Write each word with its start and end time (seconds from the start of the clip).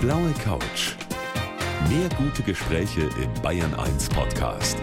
blaue 0.00 0.32
Couch. 0.42 0.94
Mehr 1.90 2.08
gute 2.16 2.42
Gespräche 2.42 3.02
im 3.22 3.42
Bayern 3.42 3.74
1 3.74 4.08
Podcast. 4.08 4.78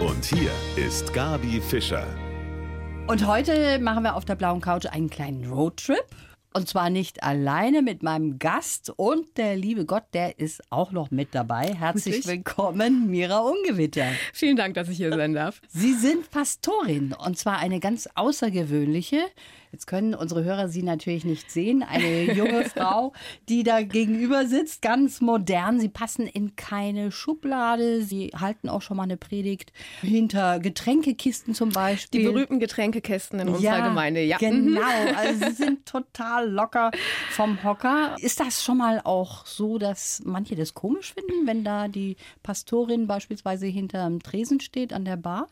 Und 0.00 0.24
hier 0.24 0.52
ist 0.76 1.12
Gabi 1.12 1.60
Fischer. 1.60 2.06
Und 3.08 3.26
heute 3.26 3.80
machen 3.80 4.04
wir 4.04 4.14
auf 4.14 4.24
der 4.24 4.36
blauen 4.36 4.60
Couch 4.60 4.86
einen 4.86 5.10
kleinen 5.10 5.50
Roadtrip. 5.50 6.04
Und 6.54 6.68
zwar 6.68 6.88
nicht 6.88 7.24
alleine 7.24 7.82
mit 7.82 8.04
meinem 8.04 8.38
Gast 8.38 8.92
und 8.94 9.38
der 9.38 9.56
liebe 9.56 9.86
Gott, 9.86 10.04
der 10.12 10.38
ist 10.38 10.62
auch 10.70 10.92
noch 10.92 11.10
mit 11.10 11.34
dabei. 11.34 11.74
Herzlich 11.74 12.24
willkommen, 12.26 13.10
Mira 13.10 13.38
Ungewitter. 13.40 14.06
Vielen 14.34 14.56
Dank, 14.56 14.74
dass 14.74 14.88
ich 14.88 14.98
hier 14.98 15.12
sein 15.16 15.32
darf. 15.32 15.60
Sie 15.68 15.94
sind 15.94 16.30
Pastorin 16.30 17.12
und 17.12 17.38
zwar 17.38 17.58
eine 17.58 17.80
ganz 17.80 18.08
außergewöhnliche. 18.14 19.24
Jetzt 19.72 19.86
können 19.86 20.14
unsere 20.14 20.44
Hörer 20.44 20.68
Sie 20.68 20.82
natürlich 20.82 21.24
nicht 21.24 21.50
sehen. 21.50 21.82
Eine 21.82 22.34
junge 22.34 22.64
Frau, 22.68 23.14
die 23.48 23.62
da 23.62 23.80
gegenüber 23.80 24.44
sitzt, 24.44 24.82
ganz 24.82 25.22
modern. 25.22 25.80
Sie 25.80 25.88
passen 25.88 26.26
in 26.26 26.56
keine 26.56 27.10
Schublade. 27.10 28.02
Sie 28.02 28.32
halten 28.38 28.68
auch 28.68 28.82
schon 28.82 28.98
mal 28.98 29.04
eine 29.04 29.16
Predigt 29.16 29.72
hinter 30.02 30.60
Getränkekisten 30.60 31.54
zum 31.54 31.70
Beispiel. 31.70 32.20
Die 32.20 32.26
berühmten 32.26 32.60
Getränkekästen 32.60 33.40
in 33.40 33.48
unserer 33.48 33.80
Gemeinde, 33.80 34.22
ja. 34.22 34.36
Genau, 34.36 34.82
also 35.16 35.46
sie 35.46 35.52
sind 35.64 35.86
total 35.86 36.50
locker 36.50 36.90
vom 37.30 37.64
Hocker. 37.64 38.16
Ist 38.20 38.40
das 38.40 38.62
schon 38.62 38.76
mal 38.76 39.00
auch 39.02 39.46
so, 39.46 39.78
dass 39.78 40.20
manche 40.26 40.54
das 40.54 40.74
komisch 40.74 41.14
finden, 41.14 41.46
wenn 41.46 41.64
da 41.64 41.88
die 41.88 42.16
Pastorin 42.42 43.06
beispielsweise 43.06 43.64
hinterm 43.66 44.22
Tresen 44.22 44.60
steht 44.60 44.92
an 44.92 45.06
der 45.06 45.16
Bar? 45.16 45.48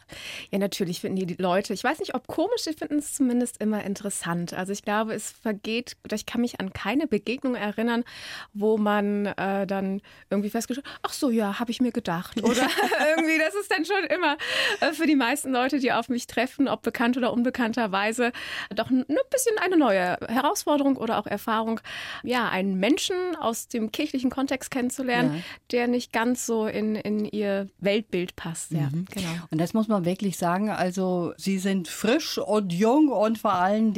Ja, 0.51 0.59
natürlich 0.59 1.01
finden 1.01 1.17
die, 1.17 1.25
die 1.25 1.43
Leute, 1.43 1.73
ich 1.73 1.83
weiß 1.83 2.01
nicht, 2.01 2.15
ob 2.15 2.27
komisch, 2.27 2.65
sie 2.65 2.75
finden 2.75 2.99
es 2.99 3.15
zumindest 3.15 3.63
immer 3.63 3.83
interessant. 3.83 4.10
Also 4.11 4.73
ich 4.73 4.83
glaube, 4.83 5.15
es 5.15 5.31
vergeht, 5.31 5.97
ich 6.13 6.27
kann 6.27 6.41
mich 6.41 6.61
an 6.61 6.73
keine 6.73 7.07
Begegnung 7.07 7.55
erinnern, 7.55 8.05
wo 8.53 8.79
man 8.79 9.27
äh, 9.27 9.67
dann 9.67 10.01
irgendwie 10.31 10.51
festgestellt 10.51 10.87
hat, 10.87 11.01
ach 11.03 11.13
so, 11.13 11.31
ja, 11.31 11.59
habe 11.59 11.71
ich 11.71 11.81
mir 11.81 11.93
gedacht. 11.93 12.37
Oder 12.43 12.69
irgendwie, 13.17 13.39
das 13.39 13.55
ist 13.55 13.71
dann 13.71 13.85
schon 13.85 14.05
immer 14.15 14.37
äh, 14.81 14.93
für 14.93 15.07
die 15.07 15.17
meisten 15.17 15.53
Leute, 15.53 15.79
die 15.79 15.93
auf 15.93 16.09
mich 16.09 16.27
treffen, 16.27 16.69
ob 16.69 16.83
bekannt 16.83 17.17
oder 17.17 17.33
unbekannterweise, 17.33 18.33
doch 18.75 18.91
ein, 18.91 19.05
bisschen 19.31 19.59
eine 19.59 19.77
neue 19.77 20.17
Herausforderung 20.29 20.97
oder 20.97 21.19
auch 21.19 21.27
Erfahrung, 21.27 21.81
ja, 22.23 22.49
einen 22.49 22.79
Menschen 22.79 23.17
aus 23.39 23.69
dem 23.69 23.93
kirchlichen 23.93 24.31
Kontext 24.31 24.71
kennenzulernen, 24.71 25.35
Ja. 25.37 25.43
der 25.73 25.89
nicht 25.89 26.13
ganz 26.13 26.47
so 26.47 26.67
in, 26.67 26.97
in 26.97 27.25
ihr 27.25 27.69
Weltbild 27.79 28.37
passt. 28.37 28.73
Ja, 28.73 28.89
genau. 28.91 29.29
Und 29.51 29.59
das 29.61 29.75
muss 29.75 29.89
man 29.89 30.05
wirklich 30.05 30.37
sagen. 30.37 30.71
Also, 30.71 31.33
sie 31.37 31.59
sind 31.59 31.89
frisch 31.89 32.39
und 32.39 32.73
jung 32.73 33.09
und 33.09 33.39
vor 33.39 33.53
allen 33.55 33.93
Dingen 33.93 33.95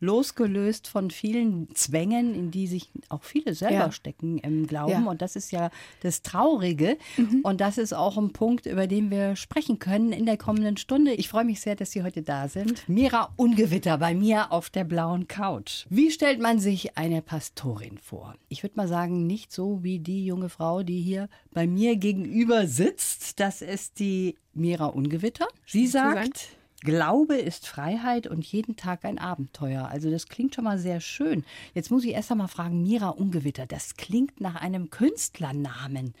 losgelöst 0.00 0.88
von 0.88 1.10
vielen 1.10 1.74
Zwängen, 1.74 2.34
in 2.34 2.50
die 2.50 2.66
sich 2.66 2.90
auch 3.08 3.22
viele 3.22 3.54
selber 3.54 3.74
Ja. 3.74 3.92
stecken 3.92 4.38
im 4.38 4.66
Glauben. 4.66 4.90
Ja. 4.92 5.00
Mhm. 5.00 5.06
Und 5.08 5.22
das 5.22 5.36
ist 5.36 5.52
ja 5.52 5.70
das 6.02 6.22
Traurige. 6.22 6.98
Und 7.42 7.60
das 7.60 7.78
ist 7.78 7.92
auch 7.92 8.16
ein 8.18 8.32
Punkt, 8.32 8.66
über 8.66 8.86
den 8.86 9.10
wir 9.10 9.36
sprechen 9.36 9.78
können 9.78 10.12
in 10.12 10.26
der 10.26 10.36
kommenden 10.36 10.76
Stunde. 10.76 11.12
Ich 11.14 11.28
freue 11.28 11.44
mich 11.44 11.60
sehr, 11.60 11.76
dass 11.76 11.90
Sie 11.92 12.02
heute 12.02 12.22
da 12.22 12.48
sind. 12.48 12.88
Mira 12.88 13.32
Ungewitter 13.36 13.98
bei 13.98 14.14
mir 14.14 14.52
auf 14.52 14.70
der 14.70 14.84
blauen 14.84 15.28
Couch. 15.28 15.86
Wie 15.88 16.10
stellt 16.10 16.40
man 16.40 16.58
sich 16.58 16.96
eine 16.96 17.22
Pastorin 17.22 17.98
vor? 17.98 18.34
Ich 18.48 18.62
würde 18.62 18.76
mal 18.76 18.88
sagen, 18.88 19.26
nicht 19.26 19.52
so 19.52 19.82
wie 19.82 19.98
die 19.98 20.24
junge 20.26 20.48
Frau, 20.48 20.82
die 20.82 21.00
hier 21.00 21.28
bei 21.52 21.66
mir 21.66 21.96
gegenüber 21.96 22.66
sitzt. 22.66 23.40
Das 23.40 23.62
ist 23.62 23.98
die 23.98 24.36
Mira 24.54 24.86
Ungewitter. 24.86 25.46
Sie 25.66 25.86
sagt, 25.86 26.48
Glaube 26.84 27.36
ist 27.36 27.68
Freiheit 27.68 28.26
und 28.26 28.44
jeden 28.44 28.74
Tag 28.74 29.04
ein 29.04 29.18
Abenteuer. 29.18 29.86
Also 29.88 30.10
das 30.10 30.26
klingt 30.26 30.56
schon 30.56 30.64
mal 30.64 30.78
sehr 30.78 31.00
schön. 31.00 31.44
Jetzt 31.74 31.92
muss 31.92 32.04
ich 32.04 32.10
erst 32.10 32.32
einmal 32.32 32.48
fragen, 32.48 32.82
Mira 32.82 33.10
Ungewitter, 33.10 33.66
das 33.66 33.94
klingt 33.94 34.40
nach 34.40 34.56
einem 34.56 34.90
Künstlernamen. 34.90 36.12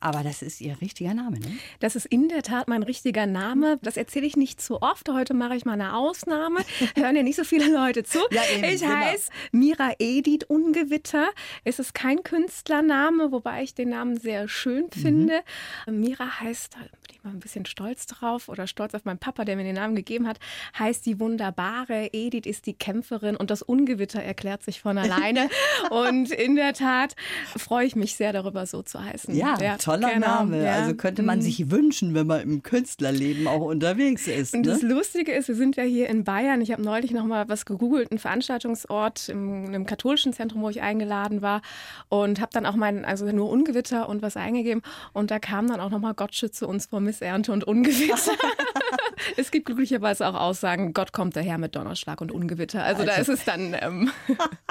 Aber 0.00 0.22
das 0.22 0.42
ist 0.42 0.60
ihr 0.60 0.80
richtiger 0.80 1.14
Name, 1.14 1.38
ne? 1.40 1.46
Das 1.78 1.94
ist 1.96 2.06
in 2.06 2.28
der 2.28 2.42
Tat 2.42 2.68
mein 2.68 2.82
richtiger 2.82 3.26
Name. 3.26 3.78
Das 3.82 3.96
erzähle 3.96 4.26
ich 4.26 4.36
nicht 4.36 4.60
zu 4.60 4.80
oft. 4.82 5.08
Heute 5.08 5.34
mache 5.34 5.54
ich 5.56 5.64
mal 5.64 5.74
eine 5.74 5.94
Ausnahme. 5.94 6.60
Hören 6.96 7.16
ja 7.16 7.22
nicht 7.22 7.36
so 7.36 7.44
viele 7.44 7.70
Leute 7.72 8.02
zu. 8.02 8.18
Ja, 8.30 8.42
eben, 8.54 8.64
ich 8.64 8.80
genau. 8.80 8.94
heiße 8.94 9.30
Mira 9.52 9.92
Edith 9.98 10.44
Ungewitter. 10.48 11.28
Es 11.64 11.78
ist 11.78 11.94
kein 11.94 12.22
Künstlername, 12.22 13.30
wobei 13.32 13.62
ich 13.62 13.74
den 13.74 13.90
Namen 13.90 14.16
sehr 14.18 14.48
schön 14.48 14.84
Mhm. 14.94 15.00
finde. 15.00 15.40
Mira 15.86 16.40
heißt, 16.40 16.74
da 16.74 16.78
bin 16.78 16.88
ich 17.12 17.22
mal 17.24 17.30
ein 17.30 17.40
bisschen 17.40 17.66
stolz 17.66 18.06
drauf 18.06 18.48
oder 18.48 18.66
stolz 18.66 18.94
auf 18.94 19.04
meinen 19.04 19.18
Papa, 19.18 19.44
der 19.44 19.56
mir 19.56 19.64
den 19.64 19.74
Namen 19.74 19.94
gegeben 19.94 20.26
hat, 20.26 20.38
heißt 20.78 21.04
die 21.06 21.20
wunderbare. 21.20 22.08
Edith 22.12 22.46
ist 22.46 22.66
die 22.66 22.74
Kämpferin 22.74 23.36
und 23.36 23.50
das 23.50 23.62
Ungewitter 23.62 24.22
erklärt 24.22 24.62
sich 24.62 24.80
von 24.80 24.96
alleine. 24.96 25.48
und 25.90 26.30
in 26.30 26.56
der 26.56 26.72
Tat 26.72 27.14
freue 27.56 27.86
ich 27.86 27.96
mich 27.96 28.16
sehr 28.16 28.32
darüber, 28.32 28.64
so 28.66 28.82
zu 28.82 29.02
heißen. 29.04 29.34
Ja, 29.36 29.56
toller 29.94 30.14
genau, 30.14 30.26
Name. 30.26 30.64
ja. 30.64 30.72
Also 30.74 30.94
könnte 30.94 31.22
man 31.22 31.38
Mhm. 31.38 31.42
sich 31.42 31.70
wünschen, 31.70 32.14
wenn 32.14 32.26
man 32.26 32.40
im 32.40 32.62
Künstlerleben 32.62 33.46
auch 33.46 33.60
unterwegs 33.62 34.26
ist. 34.26 34.54
Und 34.54 34.66
Ne? 34.66 34.72
das 34.72 34.82
Lustige 34.82 35.32
ist, 35.32 35.48
wir 35.48 35.54
sind 35.54 35.76
ja 35.76 35.82
hier 35.84 36.08
in 36.08 36.24
Bayern. 36.24 36.60
Ich 36.60 36.72
habe 36.72 36.82
neulich 36.82 37.10
noch 37.12 37.24
mal 37.24 37.48
was 37.48 37.64
gegoogelt, 37.66 38.10
einen 38.10 38.18
Veranstaltungsort 38.18 39.28
im, 39.28 39.64
in 39.66 39.74
einem 39.74 39.86
katholischen 39.86 40.32
Zentrum, 40.32 40.62
wo 40.62 40.68
ich 40.70 40.80
eingeladen 40.82 41.42
war 41.42 41.62
und 42.08 42.40
habe 42.40 42.50
dann 42.52 42.66
auch 42.66 42.76
mein, 42.76 43.04
also 43.04 43.26
nur 43.32 43.48
Ungewitter 43.50 44.08
und 44.08 44.22
was 44.22 44.36
eingegeben 44.36 44.82
und 45.12 45.30
da 45.30 45.38
kam 45.38 45.66
dann 45.68 45.80
auch 45.80 45.90
noch 45.90 46.00
mal 46.00 46.14
Gott 46.14 46.34
schütze 46.34 46.66
uns 46.66 46.86
vor 46.86 47.00
Missernte 47.00 47.52
und 47.52 47.64
Ungewitter. 47.64 48.16
es 49.36 49.50
gibt 49.50 49.66
glücklicherweise 49.66 50.26
auch 50.26 50.34
Aussagen, 50.34 50.92
Gott 50.92 51.12
kommt 51.12 51.36
daher 51.36 51.58
mit 51.58 51.76
Donnerschlag 51.76 52.20
und 52.20 52.32
Ungewitter. 52.32 52.82
Also, 52.82 53.04
da 53.04 53.12
ist 53.12 53.18
Also- 53.28 53.32
es 53.32 53.44
dann 53.44 53.76
ähm, 53.80 54.10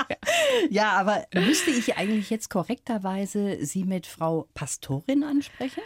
Ja, 0.10 0.16
aber 0.92 1.26
müsste 1.34 1.72
ich 1.72 1.98
eigentlich 1.98 2.30
jetzt 2.30 2.50
korrekterweise 2.50 3.66
Sie 3.66 3.84
mit 3.84 4.08
Frau 4.08 4.48
Pastorin 4.54 5.24
ansprechen? 5.24 5.82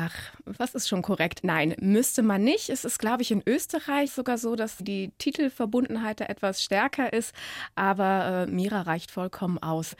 Ach, 0.00 0.14
was 0.44 0.76
ist 0.76 0.86
schon 0.88 1.02
korrekt? 1.02 1.40
Nein, 1.42 1.74
müsste 1.80 2.22
man 2.22 2.44
nicht. 2.44 2.68
Es 2.68 2.84
ist, 2.84 3.00
glaube 3.00 3.22
ich, 3.22 3.32
in 3.32 3.42
Österreich 3.44 4.12
sogar 4.12 4.38
so, 4.38 4.54
dass 4.54 4.76
die 4.76 5.10
Titelverbundenheit 5.18 6.20
da 6.20 6.26
etwas 6.26 6.62
stärker 6.62 7.12
ist. 7.12 7.34
Aber 7.74 8.46
äh, 8.48 8.50
Mira 8.50 8.82
reicht 8.82 9.10
vollkommen 9.10 9.58
aus. 9.58 9.96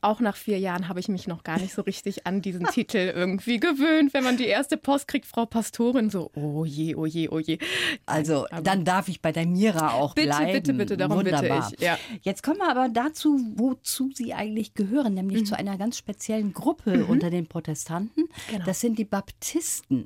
Auch 0.00 0.20
nach 0.20 0.36
vier 0.36 0.58
Jahren 0.58 0.88
habe 0.88 1.00
ich 1.00 1.08
mich 1.08 1.26
noch 1.26 1.42
gar 1.44 1.58
nicht 1.60 1.74
so 1.74 1.82
richtig 1.82 2.26
an 2.26 2.40
diesen 2.40 2.64
Titel 2.72 2.96
irgendwie 3.14 3.60
gewöhnt. 3.60 4.14
Wenn 4.14 4.24
man 4.24 4.38
die 4.38 4.46
erste 4.46 4.78
Post 4.78 5.06
kriegt, 5.06 5.26
Frau 5.26 5.44
Pastorin, 5.44 6.08
so, 6.08 6.30
oh 6.34 6.64
je, 6.64 6.94
oh 6.94 7.04
je, 7.04 7.28
oh 7.28 7.38
je. 7.38 7.58
Also, 8.06 8.46
Aber- 8.50 8.62
dann 8.62 8.86
darf 8.86 9.08
ich 9.08 9.20
bei 9.20 9.32
der 9.32 9.44
Mira 9.46 9.92
auch 9.92 10.14
Bitte, 10.14 10.28
bleiben. 10.28 10.52
bitte, 10.52 10.72
bitte, 10.72 10.96
darum 10.96 11.18
bitte 11.22 11.36
Wunderbar. 11.36 11.70
ich, 11.74 11.80
ja. 11.84 11.98
Jetzt 12.22 12.42
kommen 12.42 12.56
wir 12.60 12.70
aber 12.70 12.88
dazu, 12.88 13.38
wozu 13.56 14.08
Sie 14.14 14.32
eigentlich 14.32 14.72
gehören, 14.72 15.12
nämlich 15.12 15.42
Mhm. 15.42 15.44
zu 15.46 15.58
einer 15.58 15.76
ganz 15.76 15.98
speziellen 15.98 16.54
Gruppe 16.54 17.04
unter 17.04 17.28
den 17.28 17.46
Protestanten. 17.48 18.24
Genau. 18.50 18.64
Das 18.64 18.80
sind 18.80 18.98
die 18.98 19.04
Baptisten. 19.04 19.41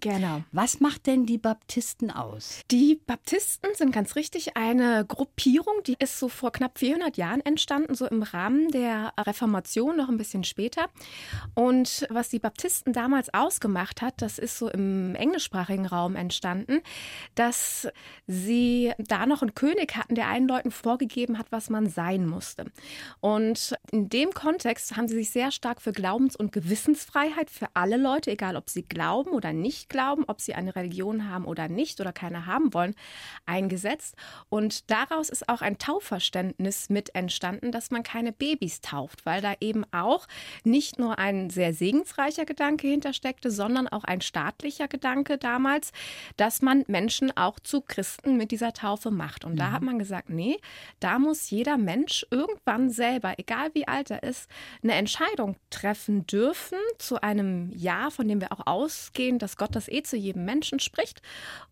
Genau. 0.00 0.42
Was 0.52 0.80
macht 0.80 1.06
denn 1.06 1.26
die 1.26 1.38
Baptisten 1.38 2.10
aus? 2.10 2.60
Die 2.70 3.00
Baptisten 3.06 3.70
sind 3.74 3.92
ganz 3.92 4.16
richtig 4.16 4.56
eine 4.56 5.04
Gruppierung, 5.06 5.82
die 5.86 5.96
ist 5.98 6.18
so 6.18 6.28
vor 6.28 6.52
knapp 6.52 6.78
400 6.78 7.16
Jahren 7.16 7.40
entstanden, 7.40 7.94
so 7.94 8.06
im 8.06 8.22
Rahmen 8.22 8.68
der 8.68 9.12
Reformation, 9.18 9.96
noch 9.96 10.08
ein 10.08 10.16
bisschen 10.16 10.44
später. 10.44 10.88
Und 11.54 12.06
was 12.10 12.28
die 12.30 12.38
Baptisten 12.38 12.92
damals 12.92 13.32
ausgemacht 13.32 14.02
hat, 14.02 14.22
das 14.22 14.38
ist 14.38 14.58
so 14.58 14.68
im 14.68 15.14
englischsprachigen 15.14 15.86
Raum 15.86 16.16
entstanden, 16.16 16.80
dass 17.34 17.88
sie 18.26 18.92
da 18.98 19.26
noch 19.26 19.42
einen 19.42 19.54
König 19.54 19.96
hatten, 19.96 20.14
der 20.14 20.28
allen 20.28 20.48
Leuten 20.48 20.70
vorgegeben 20.70 21.38
hat, 21.38 21.46
was 21.50 21.70
man 21.70 21.88
sein 21.88 22.26
musste. 22.26 22.66
Und 23.20 23.74
in 23.90 24.08
dem 24.08 24.32
Kontext 24.32 24.96
haben 24.96 25.08
sie 25.08 25.16
sich 25.16 25.30
sehr 25.30 25.50
stark 25.50 25.82
für 25.82 25.92
Glaubens- 25.92 26.36
und 26.36 26.52
Gewissensfreiheit 26.52 27.50
für 27.50 27.68
alle 27.74 27.96
Leute, 27.96 28.30
egal 28.30 28.56
ob 28.56 28.70
sie 28.70 28.82
glauben 28.82 29.25
oder 29.32 29.52
nicht 29.52 29.88
glauben, 29.88 30.24
ob 30.26 30.40
sie 30.40 30.54
eine 30.54 30.76
Religion 30.76 31.28
haben 31.28 31.44
oder 31.44 31.68
nicht 31.68 32.00
oder 32.00 32.12
keine 32.12 32.46
haben 32.46 32.74
wollen, 32.74 32.94
eingesetzt. 33.46 34.16
Und 34.48 34.90
daraus 34.90 35.28
ist 35.28 35.48
auch 35.48 35.62
ein 35.62 35.78
Taufverständnis 35.78 36.88
mit 36.88 37.14
entstanden, 37.14 37.72
dass 37.72 37.90
man 37.90 38.02
keine 38.02 38.32
Babys 38.32 38.80
tauft, 38.80 39.26
weil 39.26 39.40
da 39.40 39.54
eben 39.60 39.84
auch 39.92 40.26
nicht 40.64 40.98
nur 40.98 41.18
ein 41.18 41.50
sehr 41.50 41.72
segensreicher 41.72 42.44
Gedanke 42.44 42.88
hintersteckte, 42.88 43.50
sondern 43.50 43.88
auch 43.88 44.04
ein 44.04 44.20
staatlicher 44.20 44.88
Gedanke 44.88 45.38
damals, 45.38 45.92
dass 46.36 46.62
man 46.62 46.84
Menschen 46.86 47.36
auch 47.36 47.58
zu 47.60 47.80
Christen 47.80 48.36
mit 48.36 48.50
dieser 48.50 48.72
Taufe 48.72 49.10
macht. 49.10 49.44
Und 49.44 49.56
da 49.56 49.72
hat 49.72 49.82
man 49.82 49.98
gesagt, 49.98 50.30
nee, 50.30 50.58
da 51.00 51.18
muss 51.18 51.50
jeder 51.50 51.76
Mensch 51.76 52.26
irgendwann 52.30 52.90
selber, 52.90 53.34
egal 53.38 53.70
wie 53.74 53.88
alt 53.88 54.10
er 54.10 54.22
ist, 54.22 54.48
eine 54.82 54.94
Entscheidung 54.94 55.56
treffen 55.70 56.26
dürfen 56.26 56.78
zu 56.98 57.20
einem 57.22 57.70
Ja, 57.74 58.10
von 58.10 58.28
dem 58.28 58.40
wir 58.40 58.52
auch 58.52 58.66
ausgehen, 58.66 59.15
dass 59.38 59.56
Gott 59.56 59.74
das 59.74 59.88
eh 59.88 60.02
zu 60.02 60.16
jedem 60.16 60.44
Menschen 60.44 60.80
spricht. 60.80 61.22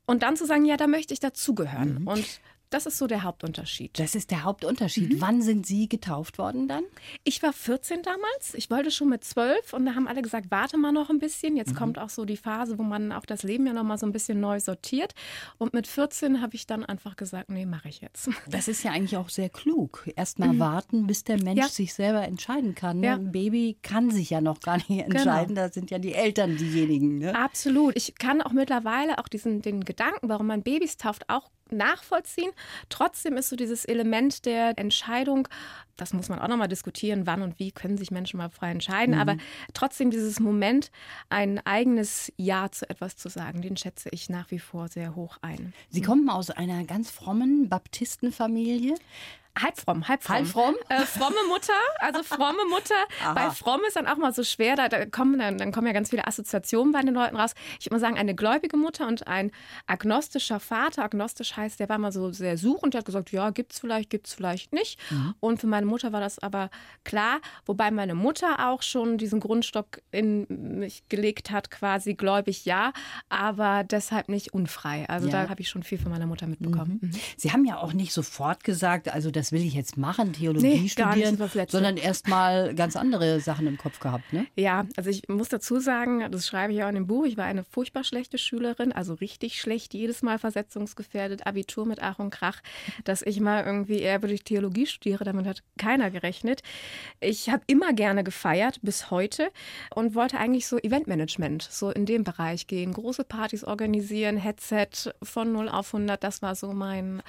Und 0.06 0.22
dann 0.22 0.36
zu 0.36 0.46
sagen, 0.46 0.64
ja, 0.64 0.76
da 0.76 0.86
möchte 0.86 1.14
ich 1.14 1.20
dazugehören. 1.20 2.06
Und 2.06 2.40
Das 2.74 2.86
ist 2.86 2.98
so 2.98 3.06
der 3.06 3.22
Hauptunterschied. 3.22 3.96
Das 4.00 4.16
ist 4.16 4.32
der 4.32 4.42
Hauptunterschied. 4.42 5.12
Mhm. 5.12 5.20
Wann 5.20 5.42
sind 5.42 5.64
Sie 5.64 5.88
getauft 5.88 6.38
worden 6.38 6.66
dann? 6.66 6.82
Ich 7.22 7.40
war 7.40 7.52
14 7.52 8.02
damals. 8.02 8.52
Ich 8.54 8.68
wollte 8.68 8.90
schon 8.90 9.10
mit 9.10 9.22
12 9.22 9.74
und 9.74 9.86
da 9.86 9.94
haben 9.94 10.08
alle 10.08 10.22
gesagt, 10.22 10.46
warte 10.50 10.76
mal 10.76 10.90
noch 10.90 11.08
ein 11.08 11.20
bisschen. 11.20 11.56
Jetzt 11.56 11.74
mhm. 11.74 11.76
kommt 11.76 11.98
auch 12.00 12.08
so 12.08 12.24
die 12.24 12.36
Phase, 12.36 12.76
wo 12.76 12.82
man 12.82 13.12
auch 13.12 13.26
das 13.26 13.44
Leben 13.44 13.64
ja 13.68 13.72
noch 13.72 13.84
mal 13.84 13.96
so 13.96 14.06
ein 14.06 14.10
bisschen 14.10 14.40
neu 14.40 14.58
sortiert. 14.58 15.14
Und 15.56 15.72
mit 15.72 15.86
14 15.86 16.42
habe 16.42 16.56
ich 16.56 16.66
dann 16.66 16.84
einfach 16.84 17.14
gesagt, 17.14 17.48
nee, 17.48 17.64
mache 17.64 17.88
ich 17.88 18.00
jetzt. 18.00 18.28
Das 18.50 18.66
ist 18.66 18.82
ja 18.82 18.90
eigentlich 18.90 19.16
auch 19.16 19.28
sehr 19.28 19.50
klug. 19.50 20.08
Erst 20.16 20.40
mal 20.40 20.52
mhm. 20.52 20.58
warten, 20.58 21.06
bis 21.06 21.22
der 21.22 21.40
Mensch 21.40 21.60
ja. 21.60 21.68
sich 21.68 21.94
selber 21.94 22.22
entscheiden 22.22 22.74
kann. 22.74 22.98
Ne? 22.98 23.06
Ja. 23.06 23.14
Ein 23.14 23.30
Baby 23.30 23.76
kann 23.82 24.10
sich 24.10 24.30
ja 24.30 24.40
noch 24.40 24.58
gar 24.58 24.78
nicht 24.78 24.88
genau. 24.88 25.04
entscheiden. 25.04 25.54
Genau. 25.54 25.68
Da 25.68 25.72
sind 25.72 25.92
ja 25.92 26.00
die 26.00 26.12
Eltern 26.12 26.56
diejenigen. 26.56 27.18
Ne? 27.18 27.36
Absolut. 27.36 27.96
Ich 27.96 28.16
kann 28.16 28.42
auch 28.42 28.52
mittlerweile 28.52 29.18
auch 29.18 29.28
diesen 29.28 29.62
den 29.62 29.84
Gedanken, 29.84 30.28
warum 30.28 30.48
man 30.48 30.62
Babys 30.62 30.96
tauft, 30.96 31.28
auch 31.28 31.50
nachvollziehen. 31.76 32.50
Trotzdem 32.88 33.36
ist 33.36 33.48
so 33.48 33.56
dieses 33.56 33.84
Element 33.84 34.44
der 34.46 34.78
Entscheidung, 34.78 35.48
das 35.96 36.12
muss 36.12 36.28
man 36.28 36.40
auch 36.40 36.48
nochmal 36.48 36.68
diskutieren, 36.68 37.26
wann 37.26 37.42
und 37.42 37.58
wie 37.58 37.70
können 37.70 37.96
sich 37.96 38.10
Menschen 38.10 38.38
mal 38.38 38.50
frei 38.50 38.70
entscheiden. 38.70 39.14
Mhm. 39.14 39.20
Aber 39.20 39.36
trotzdem 39.74 40.10
dieses 40.10 40.40
Moment, 40.40 40.90
ein 41.28 41.64
eigenes 41.64 42.32
Ja 42.36 42.70
zu 42.70 42.88
etwas 42.88 43.16
zu 43.16 43.28
sagen, 43.28 43.62
den 43.62 43.76
schätze 43.76 44.08
ich 44.10 44.28
nach 44.28 44.50
wie 44.50 44.58
vor 44.58 44.88
sehr 44.88 45.14
hoch 45.14 45.38
ein. 45.42 45.72
Sie 45.90 46.02
kommen 46.02 46.28
aus 46.28 46.50
einer 46.50 46.84
ganz 46.84 47.10
frommen 47.10 47.68
Baptistenfamilie. 47.68 48.94
Halbfromm, 49.56 50.08
halbfromm. 50.08 50.36
Halbfromm? 50.36 50.74
Äh, 50.88 51.02
fromme 51.06 51.36
Mutter, 51.48 51.72
also 52.00 52.24
fromme 52.24 52.64
Mutter. 52.68 52.94
Bei 53.34 53.50
fromm 53.50 53.82
ist 53.86 53.94
dann 53.94 54.08
auch 54.08 54.16
mal 54.16 54.34
so 54.34 54.42
schwer, 54.42 54.74
da, 54.74 54.88
da 54.88 55.06
kommen 55.06 55.38
dann, 55.38 55.58
dann, 55.58 55.70
kommen 55.70 55.86
ja 55.86 55.92
ganz 55.92 56.10
viele 56.10 56.26
Assoziationen 56.26 56.92
bei 56.92 57.02
den 57.02 57.14
Leuten 57.14 57.36
raus. 57.36 57.54
Ich 57.78 57.86
würde 57.86 57.94
mal 57.94 58.00
sagen, 58.00 58.18
eine 58.18 58.34
gläubige 58.34 58.76
Mutter 58.76 59.06
und 59.06 59.28
ein 59.28 59.52
agnostischer 59.86 60.58
Vater. 60.58 61.04
Agnostisch 61.04 61.56
heißt, 61.56 61.78
der 61.78 61.88
war 61.88 61.98
mal 61.98 62.10
so 62.10 62.32
sehr 62.32 62.58
suchend, 62.58 62.94
der 62.94 63.00
hat 63.00 63.06
gesagt, 63.06 63.30
ja, 63.30 63.50
gibt's 63.50 63.78
vielleicht, 63.78 64.10
gibt's 64.10 64.34
vielleicht 64.34 64.72
nicht. 64.72 64.98
Mhm. 65.10 65.34
Und 65.38 65.60
für 65.60 65.68
meine 65.68 65.86
Mutter 65.86 66.12
war 66.12 66.20
das 66.20 66.40
aber 66.40 66.68
klar, 67.04 67.40
wobei 67.64 67.92
meine 67.92 68.14
Mutter 68.14 68.68
auch 68.68 68.82
schon 68.82 69.18
diesen 69.18 69.38
Grundstock 69.38 70.00
in 70.10 70.46
mich 70.80 71.08
gelegt 71.08 71.52
hat, 71.52 71.70
quasi 71.70 72.14
gläubig 72.14 72.64
ja, 72.64 72.92
aber 73.28 73.84
deshalb 73.84 74.28
nicht 74.28 74.52
unfrei. 74.52 75.08
Also 75.08 75.28
ja. 75.28 75.44
da 75.44 75.48
habe 75.48 75.60
ich 75.60 75.68
schon 75.68 75.84
viel 75.84 75.98
von 75.98 76.10
meiner 76.10 76.26
Mutter 76.26 76.48
mitbekommen. 76.48 76.98
Mhm. 77.00 77.10
Sie 77.36 77.52
haben 77.52 77.64
ja 77.64 77.78
auch 77.78 77.92
nicht 77.92 78.12
sofort 78.12 78.64
gesagt, 78.64 79.08
also 79.08 79.30
das 79.30 79.43
das 79.44 79.52
will 79.52 79.62
ich 79.62 79.74
jetzt 79.74 79.98
machen, 79.98 80.32
Theologie 80.32 80.80
nee, 80.80 80.88
studieren, 80.88 81.36
sondern 81.68 81.98
erstmal 81.98 82.74
ganz 82.74 82.96
andere 82.96 83.40
Sachen 83.40 83.66
im 83.66 83.76
Kopf 83.76 84.00
gehabt, 84.00 84.32
ne? 84.32 84.46
Ja, 84.56 84.86
also 84.96 85.10
ich 85.10 85.28
muss 85.28 85.50
dazu 85.50 85.80
sagen, 85.80 86.30
das 86.30 86.46
schreibe 86.46 86.72
ich 86.72 86.82
auch 86.82 86.88
in 86.88 86.94
dem 86.94 87.06
Buch, 87.06 87.26
ich 87.26 87.36
war 87.36 87.44
eine 87.44 87.62
furchtbar 87.62 88.04
schlechte 88.04 88.38
Schülerin, 88.38 88.90
also 88.90 89.12
richtig 89.12 89.60
schlecht, 89.60 89.92
jedes 89.92 90.22
Mal 90.22 90.38
versetzungsgefährdet, 90.38 91.46
Abitur 91.46 91.84
mit 91.84 92.00
Ach 92.00 92.18
und 92.20 92.30
Krach, 92.30 92.62
dass 93.04 93.20
ich 93.20 93.38
mal 93.38 93.64
irgendwie 93.64 93.98
ehrwürdig 93.98 94.44
Theologie 94.44 94.86
studiere, 94.86 95.24
damit 95.24 95.44
hat 95.44 95.62
keiner 95.76 96.10
gerechnet. 96.10 96.62
Ich 97.20 97.50
habe 97.50 97.64
immer 97.66 97.92
gerne 97.92 98.24
gefeiert, 98.24 98.78
bis 98.80 99.10
heute, 99.10 99.50
und 99.94 100.14
wollte 100.14 100.38
eigentlich 100.38 100.66
so 100.66 100.78
Eventmanagement, 100.78 101.68
so 101.70 101.90
in 101.90 102.06
dem 102.06 102.24
Bereich 102.24 102.66
gehen, 102.66 102.94
große 102.94 103.24
Partys 103.24 103.62
organisieren, 103.62 104.38
Headset 104.38 105.12
von 105.22 105.52
0 105.52 105.68
auf 105.68 105.92
100, 105.92 106.24
das 106.24 106.40
war 106.40 106.54
so 106.54 106.72
mein 106.72 107.22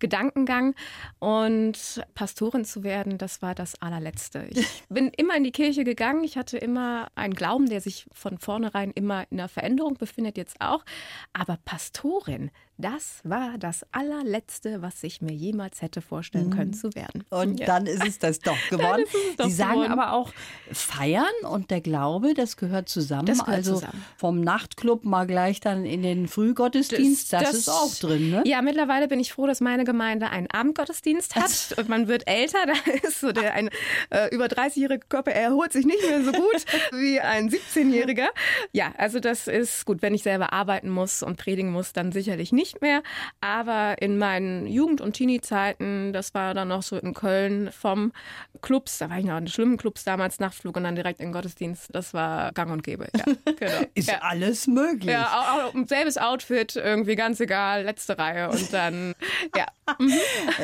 Gedankengang. 0.00 0.74
Und 1.18 1.61
und 1.62 2.04
Pastorin 2.14 2.64
zu 2.64 2.82
werden, 2.82 3.18
das 3.18 3.40
war 3.40 3.54
das 3.54 3.80
allerletzte. 3.80 4.46
Ich 4.50 4.82
bin 4.88 5.08
immer 5.16 5.36
in 5.36 5.44
die 5.44 5.52
Kirche 5.52 5.84
gegangen. 5.84 6.24
Ich 6.24 6.36
hatte 6.36 6.58
immer 6.58 7.08
einen 7.14 7.34
Glauben, 7.34 7.68
der 7.68 7.80
sich 7.80 8.06
von 8.12 8.38
vornherein 8.38 8.90
immer 8.90 9.24
in 9.30 9.36
der 9.36 9.48
Veränderung 9.48 9.94
befindet, 9.94 10.36
jetzt 10.36 10.60
auch. 10.60 10.84
Aber 11.32 11.58
Pastorin, 11.64 12.50
das 12.82 13.20
war 13.24 13.58
das 13.58 13.86
allerletzte, 13.92 14.82
was 14.82 15.02
ich 15.04 15.22
mir 15.22 15.32
jemals 15.32 15.82
hätte 15.82 16.02
vorstellen 16.02 16.50
können 16.50 16.70
mhm. 16.70 16.74
zu 16.74 16.94
werden. 16.94 17.24
Und 17.30 17.60
ja. 17.60 17.66
dann 17.66 17.86
ist 17.86 18.04
es 18.04 18.18
das 18.18 18.40
doch 18.40 18.56
geworden. 18.70 19.04
Doch 19.38 19.46
Sie 19.46 19.52
sagen 19.52 19.82
geworden. 19.82 19.92
aber 19.92 20.12
auch 20.12 20.32
feiern 20.72 21.24
und 21.48 21.70
der 21.70 21.80
Glaube, 21.80 22.34
das 22.34 22.56
gehört 22.56 22.88
zusammen. 22.88 23.26
Das 23.26 23.38
gehört 23.38 23.56
also 23.56 23.74
zusammen. 23.74 24.04
vom 24.16 24.40
Nachtclub 24.40 25.04
mal 25.04 25.26
gleich 25.26 25.60
dann 25.60 25.86
in 25.86 26.02
den 26.02 26.28
Frühgottesdienst, 26.28 27.32
das, 27.32 27.42
das, 27.42 27.50
das, 27.50 27.58
ist 27.60 27.68
auch 27.68 27.94
drin. 27.94 28.30
Ne? 28.30 28.42
Ja, 28.46 28.62
mittlerweile 28.62 29.08
bin 29.08 29.20
ich 29.20 29.32
froh, 29.32 29.46
dass 29.46 29.60
meine 29.60 29.84
Gemeinde 29.84 30.30
einen 30.30 30.48
Abendgottesdienst 30.50 31.36
hat 31.36 31.78
und 31.78 31.88
man 31.88 32.08
wird 32.08 32.26
älter. 32.26 32.58
Da 32.72 32.92
ist 33.08 33.20
so 33.20 33.32
der 33.32 33.54
ein 33.54 33.70
äh, 34.10 34.34
über 34.34 34.46
30-jährige 34.46 35.06
Körper 35.08 35.32
erholt 35.32 35.72
sich 35.72 35.84
nicht 35.84 36.00
mehr 36.08 36.22
so 36.24 36.32
gut 36.32 36.64
wie 36.92 37.20
ein 37.20 37.50
17-jähriger. 37.50 38.28
Ja, 38.72 38.92
also 38.96 39.20
das 39.20 39.46
ist 39.46 39.84
gut, 39.84 40.00
wenn 40.00 40.14
ich 40.14 40.22
selber 40.22 40.52
arbeiten 40.52 40.88
muss 40.88 41.22
und 41.22 41.36
predigen 41.36 41.70
muss, 41.70 41.92
dann 41.92 42.12
sicherlich 42.12 42.52
nicht 42.52 42.71
nicht 42.72 42.82
mehr. 42.82 43.02
Aber 43.40 44.00
in 44.00 44.18
meinen 44.18 44.66
Jugend- 44.66 45.00
und 45.00 45.14
Teenie-Zeiten, 45.14 46.12
das 46.12 46.34
war 46.34 46.54
dann 46.54 46.68
noch 46.68 46.82
so 46.82 46.96
in 46.96 47.14
Köln 47.14 47.70
vom 47.72 48.12
Clubs, 48.60 48.98
da 48.98 49.10
war 49.10 49.18
ich 49.18 49.24
noch 49.24 49.38
in 49.38 49.48
schlimmen 49.48 49.76
Clubs 49.76 50.04
damals, 50.04 50.38
Nachtflug 50.38 50.76
und 50.76 50.84
dann 50.84 50.94
direkt 50.94 51.20
in 51.20 51.26
den 51.26 51.32
Gottesdienst. 51.32 51.88
Das 51.92 52.14
war 52.14 52.52
gang 52.52 52.70
und 52.70 52.82
gäbe. 52.82 53.08
Ja, 53.16 53.24
genau. 53.56 53.86
Ist 53.94 54.08
ja. 54.08 54.18
alles 54.20 54.66
möglich. 54.66 55.12
Ja, 55.12 55.26
auch, 55.26 55.74
auch, 55.74 55.86
selbes 55.86 56.18
Outfit, 56.18 56.76
irgendwie 56.76 57.16
ganz 57.16 57.40
egal, 57.40 57.82
letzte 57.84 58.18
Reihe 58.18 58.50
und 58.50 58.72
dann, 58.72 59.14
ja. 59.56 59.66
Mhm. 59.98 60.12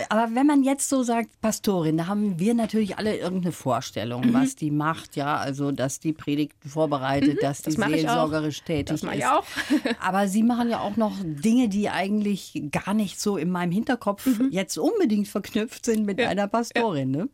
Aber 0.08 0.34
wenn 0.34 0.46
man 0.46 0.62
jetzt 0.62 0.88
so 0.88 1.02
sagt, 1.02 1.40
Pastorin, 1.40 1.96
da 1.96 2.06
haben 2.06 2.38
wir 2.38 2.54
natürlich 2.54 2.98
alle 2.98 3.16
irgendeine 3.16 3.52
Vorstellung, 3.52 4.28
mhm. 4.28 4.34
was 4.34 4.54
die 4.54 4.70
macht, 4.70 5.16
ja, 5.16 5.36
also 5.36 5.72
dass 5.72 5.98
die 5.98 6.12
Predigten 6.12 6.68
vorbereitet, 6.68 7.34
mhm. 7.34 7.40
dass 7.40 7.62
die 7.62 7.74
das 7.74 7.84
seelsorgerisch 7.84 8.62
tätig 8.62 9.00
das 9.00 9.02
ist. 9.02 9.14
Ich 9.14 9.26
auch. 9.26 9.44
Aber 10.00 10.28
Sie 10.28 10.42
machen 10.42 10.70
ja 10.70 10.80
auch 10.80 10.96
noch 10.96 11.16
Dinge, 11.22 11.68
die 11.68 11.87
eigentlich 11.92 12.62
gar 12.70 12.94
nicht 12.94 13.20
so 13.20 13.36
in 13.36 13.50
meinem 13.50 13.72
Hinterkopf 13.72 14.26
mhm. 14.26 14.48
jetzt 14.50 14.78
unbedingt 14.78 15.28
verknüpft 15.28 15.84
sind 15.84 16.04
mit 16.04 16.18
ja. 16.18 16.28
einer 16.28 16.48
Pastorin. 16.48 17.10
Ne? 17.10 17.28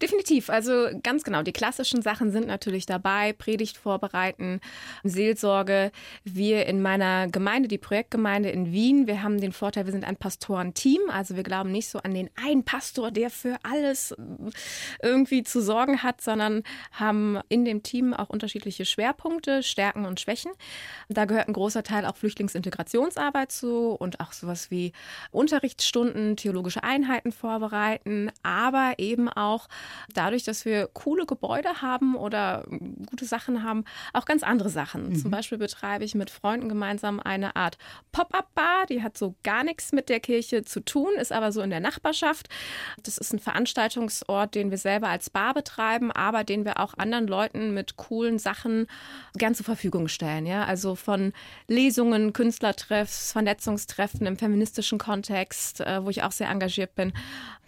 Definitiv. 0.00 0.50
Also 0.50 0.88
ganz 1.02 1.24
genau. 1.24 1.42
Die 1.42 1.52
klassischen 1.52 2.02
Sachen 2.02 2.32
sind 2.32 2.46
natürlich 2.46 2.86
dabei. 2.86 3.32
Predigt 3.32 3.76
vorbereiten, 3.76 4.60
Seelsorge. 5.04 5.92
Wir 6.24 6.66
in 6.66 6.82
meiner 6.82 7.28
Gemeinde, 7.28 7.68
die 7.68 7.78
Projektgemeinde 7.78 8.50
in 8.50 8.72
Wien, 8.72 9.06
wir 9.06 9.22
haben 9.22 9.40
den 9.40 9.52
Vorteil, 9.52 9.86
wir 9.86 9.92
sind 9.92 10.04
ein 10.04 10.16
Pastorenteam. 10.16 11.00
Also 11.10 11.36
wir 11.36 11.42
glauben 11.42 11.72
nicht 11.72 11.88
so 11.88 11.98
an 11.98 12.14
den 12.14 12.30
einen 12.36 12.64
Pastor, 12.64 13.10
der 13.10 13.30
für 13.30 13.58
alles 13.62 14.14
irgendwie 15.02 15.42
zu 15.42 15.60
sorgen 15.60 16.02
hat, 16.02 16.20
sondern 16.20 16.62
haben 16.92 17.38
in 17.48 17.64
dem 17.64 17.82
Team 17.82 18.14
auch 18.14 18.30
unterschiedliche 18.30 18.84
Schwerpunkte, 18.84 19.62
Stärken 19.62 20.04
und 20.04 20.20
Schwächen. 20.20 20.52
Da 21.08 21.24
gehört 21.24 21.48
ein 21.48 21.52
großer 21.52 21.82
Teil 21.82 22.06
auch 22.06 22.16
Flüchtlingsintegrationsarbeit 22.16 23.52
zu 23.52 23.90
und 23.90 24.20
auch 24.20 24.32
sowas 24.32 24.70
wie 24.70 24.92
Unterrichtsstunden, 25.30 26.36
theologische 26.36 26.82
Einheiten 26.82 27.32
vorbereiten, 27.32 28.30
aber 28.42 28.94
eben 28.98 29.28
auch 29.28 29.41
auch 29.42 29.68
dadurch, 30.12 30.44
dass 30.44 30.64
wir 30.64 30.88
coole 30.88 31.26
Gebäude 31.26 31.82
haben 31.82 32.14
oder 32.16 32.64
gute 33.10 33.24
Sachen 33.24 33.62
haben, 33.62 33.84
auch 34.12 34.24
ganz 34.24 34.42
andere 34.42 34.68
Sachen. 34.68 35.10
Mhm. 35.10 35.16
Zum 35.16 35.30
Beispiel 35.30 35.58
betreibe 35.58 36.04
ich 36.04 36.14
mit 36.14 36.30
Freunden 36.30 36.68
gemeinsam 36.68 37.20
eine 37.20 37.56
Art 37.56 37.78
Pop-up-Bar, 38.12 38.86
die 38.86 39.02
hat 39.02 39.16
so 39.18 39.34
gar 39.42 39.64
nichts 39.64 39.92
mit 39.92 40.08
der 40.08 40.20
Kirche 40.20 40.64
zu 40.64 40.80
tun, 40.80 41.10
ist 41.20 41.32
aber 41.32 41.52
so 41.52 41.60
in 41.60 41.70
der 41.70 41.80
Nachbarschaft. 41.80 42.48
Das 43.02 43.18
ist 43.18 43.32
ein 43.32 43.38
Veranstaltungsort, 43.38 44.54
den 44.54 44.70
wir 44.70 44.78
selber 44.78 45.08
als 45.08 45.30
Bar 45.30 45.54
betreiben, 45.54 46.10
aber 46.10 46.44
den 46.44 46.64
wir 46.64 46.80
auch 46.80 46.94
anderen 46.94 47.26
Leuten 47.26 47.74
mit 47.74 47.96
coolen 47.96 48.38
Sachen 48.38 48.86
gern 49.34 49.54
zur 49.54 49.64
Verfügung 49.64 50.08
stellen. 50.08 50.46
Ja? 50.46 50.64
Also 50.64 50.94
von 50.94 51.32
Lesungen, 51.68 52.32
Künstlertreffs, 52.32 53.32
Vernetzungstreffen 53.32 54.26
im 54.26 54.36
feministischen 54.36 54.98
Kontext, 54.98 55.80
äh, 55.80 56.04
wo 56.04 56.10
ich 56.10 56.22
auch 56.22 56.32
sehr 56.32 56.48
engagiert 56.48 56.94
bin. 56.94 57.12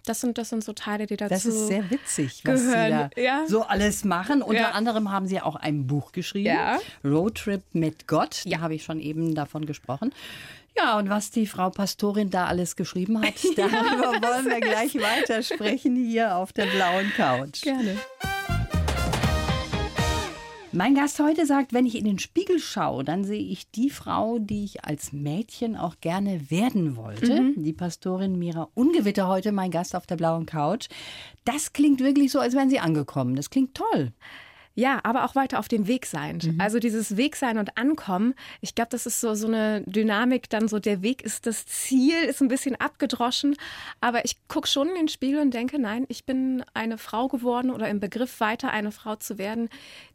Das 0.06 0.20
sind, 0.20 0.36
das 0.36 0.50
sind 0.50 0.62
so 0.62 0.74
Teile, 0.74 1.06
die 1.06 1.16
dazu 1.16 1.32
Das 1.32 1.46
ist 1.46 1.66
sehr 1.66 1.90
witzig, 1.90 2.42
was 2.44 2.60
gehören. 2.60 3.10
Sie 3.14 3.22
da 3.22 3.22
ja. 3.22 3.46
so 3.46 3.62
alles 3.62 4.04
machen. 4.04 4.42
Unter 4.42 4.60
ja. 4.60 4.70
anderem 4.72 5.10
haben 5.10 5.26
Sie 5.26 5.40
auch 5.40 5.56
ein 5.56 5.86
Buch 5.86 6.12
geschrieben, 6.12 6.54
ja. 6.54 6.78
Roadtrip 7.02 7.62
mit 7.72 8.06
Gott. 8.06 8.42
Da 8.46 8.60
habe 8.60 8.74
ich 8.74 8.84
schon 8.84 9.00
eben 9.00 9.34
davon 9.34 9.64
gesprochen. 9.64 10.12
Ja, 10.76 10.98
und 10.98 11.08
was 11.08 11.30
die 11.30 11.46
Frau 11.46 11.70
Pastorin 11.70 12.30
da 12.30 12.46
alles 12.46 12.76
geschrieben 12.76 13.22
hat, 13.22 13.34
darüber 13.56 14.20
wollen 14.20 14.46
wir 14.46 14.60
gleich 14.60 14.94
weitersprechen 14.94 15.96
hier 15.96 16.36
auf 16.36 16.52
der 16.52 16.66
blauen 16.66 17.10
Couch. 17.16 17.62
Gerne. 17.62 17.96
Mein 20.76 20.96
Gast 20.96 21.20
heute 21.20 21.46
sagt, 21.46 21.72
wenn 21.72 21.86
ich 21.86 21.96
in 21.96 22.04
den 22.04 22.18
Spiegel 22.18 22.58
schaue, 22.58 23.04
dann 23.04 23.22
sehe 23.22 23.40
ich 23.40 23.70
die 23.70 23.90
Frau, 23.90 24.40
die 24.40 24.64
ich 24.64 24.84
als 24.84 25.12
Mädchen 25.12 25.76
auch 25.76 26.00
gerne 26.00 26.50
werden 26.50 26.96
wollte. 26.96 27.42
Mhm. 27.42 27.62
Die 27.62 27.72
Pastorin 27.72 28.40
Mira 28.40 28.68
Ungewitter 28.74 29.28
heute, 29.28 29.52
mein 29.52 29.70
Gast 29.70 29.94
auf 29.94 30.08
der 30.08 30.16
blauen 30.16 30.46
Couch. 30.46 30.88
Das 31.44 31.74
klingt 31.74 32.00
wirklich 32.00 32.32
so, 32.32 32.40
als 32.40 32.54
wären 32.54 32.70
Sie 32.70 32.80
angekommen. 32.80 33.36
Das 33.36 33.50
klingt 33.50 33.76
toll. 33.76 34.10
Ja, 34.76 35.00
aber 35.04 35.24
auch 35.24 35.36
weiter 35.36 35.60
auf 35.60 35.68
dem 35.68 35.86
Weg 35.86 36.06
sein. 36.06 36.40
Mhm. 36.42 36.60
Also 36.60 36.80
dieses 36.80 37.16
Weg 37.16 37.36
sein 37.36 37.58
und 37.58 37.78
ankommen, 37.78 38.34
ich 38.60 38.74
glaube, 38.74 38.90
das 38.90 39.06
ist 39.06 39.20
so, 39.20 39.34
so 39.34 39.46
eine 39.46 39.82
Dynamik, 39.86 40.50
dann 40.50 40.66
so 40.66 40.80
der 40.80 41.02
Weg 41.02 41.22
ist 41.22 41.46
das 41.46 41.66
Ziel, 41.66 42.16
ist 42.24 42.42
ein 42.42 42.48
bisschen 42.48 42.74
abgedroschen. 42.76 43.56
Aber 44.00 44.24
ich 44.24 44.36
gucke 44.48 44.66
schon 44.66 44.88
in 44.88 44.94
den 44.94 45.08
Spiegel 45.08 45.40
und 45.40 45.54
denke, 45.54 45.78
nein, 45.78 46.06
ich 46.08 46.24
bin 46.24 46.64
eine 46.74 46.98
Frau 46.98 47.28
geworden 47.28 47.70
oder 47.70 47.88
im 47.88 48.00
Begriff 48.00 48.40
weiter 48.40 48.70
eine 48.70 48.90
Frau 48.90 49.14
zu 49.14 49.38
werden, 49.38 49.68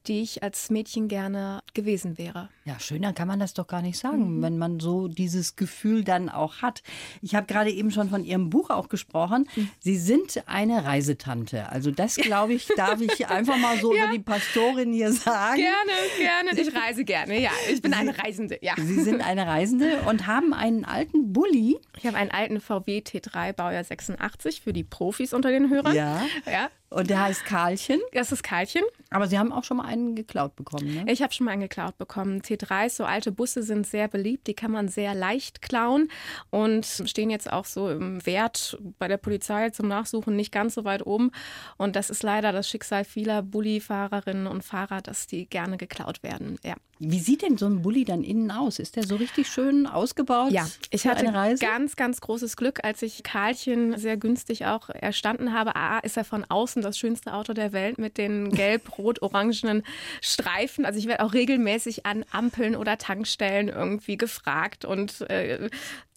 die 0.07 0.21
ich 0.21 0.43
als 0.43 0.69
Mädchen 0.69 1.07
gerne 1.07 1.61
gewesen 1.73 2.17
wäre. 2.17 2.49
Ja, 2.65 2.79
schöner 2.79 3.13
kann 3.13 3.27
man 3.27 3.39
das 3.39 3.53
doch 3.53 3.67
gar 3.67 3.81
nicht 3.81 3.97
sagen, 3.97 4.37
mhm. 4.37 4.41
wenn 4.41 4.57
man 4.57 4.79
so 4.79 5.07
dieses 5.07 5.55
Gefühl 5.55 6.03
dann 6.03 6.29
auch 6.29 6.61
hat. 6.61 6.83
Ich 7.21 7.35
habe 7.35 7.47
gerade 7.47 7.71
eben 7.71 7.91
schon 7.91 8.09
von 8.09 8.25
Ihrem 8.25 8.49
Buch 8.49 8.69
auch 8.69 8.89
gesprochen. 8.89 9.47
Mhm. 9.55 9.69
Sie 9.79 9.97
sind 9.97 10.43
eine 10.47 10.83
Reisetante. 10.83 11.69
Also 11.69 11.91
das, 11.91 12.15
glaube 12.15 12.53
ich, 12.53 12.67
darf 12.75 13.01
ich 13.01 13.27
einfach 13.27 13.57
mal 13.57 13.79
so 13.79 13.93
ja. 13.95 14.05
über 14.05 14.13
die 14.13 14.19
Pastorin 14.53 14.93
hier 14.93 15.11
sagen. 15.11 15.55
Gerne, 15.57 15.91
gerne. 16.17 16.61
Ich 16.61 16.75
reise 16.75 17.03
gerne, 17.03 17.39
ja. 17.39 17.51
Ich 17.71 17.81
bin 17.81 17.93
eine 17.93 18.17
Reisende, 18.17 18.57
ja. 18.61 18.73
Sie 18.77 19.01
sind 19.01 19.21
eine 19.21 19.47
Reisende 19.47 20.01
und 20.07 20.27
haben 20.27 20.53
einen 20.53 20.85
alten 20.85 21.33
Bulli. 21.33 21.79
Ich 21.97 22.05
habe 22.05 22.17
einen 22.17 22.31
alten 22.31 22.59
VW 22.59 22.99
T3 22.99 23.53
Baujahr 23.53 23.83
86 23.83 24.61
für 24.61 24.73
die 24.73 24.83
Profis 24.83 25.33
unter 25.33 25.49
den 25.49 25.69
Hörern. 25.69 25.95
Ja. 25.95 26.25
ja. 26.45 26.69
Und 26.89 27.09
der 27.09 27.21
heißt 27.21 27.45
Karlchen. 27.45 27.99
Das 28.13 28.31
ist 28.31 28.43
Karlchen. 28.43 28.83
Aber 29.11 29.27
Sie 29.27 29.37
haben 29.37 29.51
auch 29.51 29.63
schon 29.63 29.77
mal 29.77 29.85
einen 29.85 30.15
geklaut 30.15 30.55
bekommen, 30.55 30.93
ne? 30.93 31.11
Ich 31.11 31.21
habe 31.21 31.33
schon 31.33 31.45
mal 31.45 31.51
einen 31.51 31.61
geklaut 31.61 31.97
bekommen. 31.97 32.41
T3s, 32.41 32.89
so 32.89 33.05
alte 33.05 33.31
Busse 33.31 33.63
sind 33.63 33.87
sehr 33.87 34.07
beliebt. 34.07 34.47
Die 34.47 34.53
kann 34.53 34.71
man 34.71 34.87
sehr 34.87 35.15
leicht 35.15 35.61
klauen 35.61 36.09
und 36.49 36.85
stehen 36.85 37.29
jetzt 37.29 37.51
auch 37.51 37.65
so 37.65 37.89
im 37.89 38.25
Wert 38.25 38.77
bei 38.99 39.07
der 39.07 39.17
Polizei 39.17 39.69
zum 39.69 39.87
Nachsuchen 39.87 40.35
nicht 40.35 40.51
ganz 40.51 40.75
so 40.75 40.83
weit 40.83 41.05
oben. 41.05 41.31
Und 41.77 41.95
das 41.95 42.09
ist 42.09 42.23
leider 42.23 42.51
das 42.51 42.69
Schicksal 42.69 43.03
vieler 43.03 43.41
Bulli-Fahrerinnen 43.41 44.47
und 44.47 44.63
Fahrer, 44.63 45.01
dass 45.01 45.27
die 45.27 45.47
gerne 45.47 45.77
geklaut 45.77 46.23
werden. 46.23 46.59
Ja. 46.63 46.75
Wie 47.01 47.19
sieht 47.19 47.43
denn 47.43 47.57
so 47.57 47.65
ein 47.65 47.81
Bulli 47.81 48.03
dann 48.03 48.23
innen 48.23 48.51
aus? 48.51 48.77
Ist 48.77 48.97
der 48.97 49.03
so 49.03 49.15
richtig 49.15 49.47
schön 49.47 49.87
ausgebaut? 49.87 50.51
Ja, 50.51 50.67
ich 50.89 51.07
hatte 51.07 51.31
ganz, 51.57 51.95
ganz 51.95 52.19
großes 52.19 52.57
Glück, 52.57 52.83
als 52.83 53.01
ich 53.01 53.23
Karlchen 53.23 53.97
sehr 53.97 54.17
günstig 54.17 54.65
auch 54.65 54.89
erstanden 54.89 55.53
habe. 55.53 55.77
A, 55.77 55.99
ist 55.99 56.17
er 56.17 56.25
von 56.25 56.43
außen 56.43 56.78
das 56.81 56.97
schönste 56.97 57.33
Auto 57.33 57.53
der 57.53 57.73
Welt 57.73 57.97
mit 57.97 58.17
den 58.17 58.51
gelb-rot-orangenen 58.51 59.83
Streifen. 60.21 60.85
Also 60.85 60.99
ich 60.99 61.07
werde 61.07 61.23
auch 61.23 61.33
regelmäßig 61.33 62.05
an 62.05 62.25
Ampeln 62.31 62.75
oder 62.75 62.97
Tankstellen 62.97 63.69
irgendwie 63.69 64.17
gefragt 64.17 64.85
und 64.85 65.21
äh, 65.29 65.69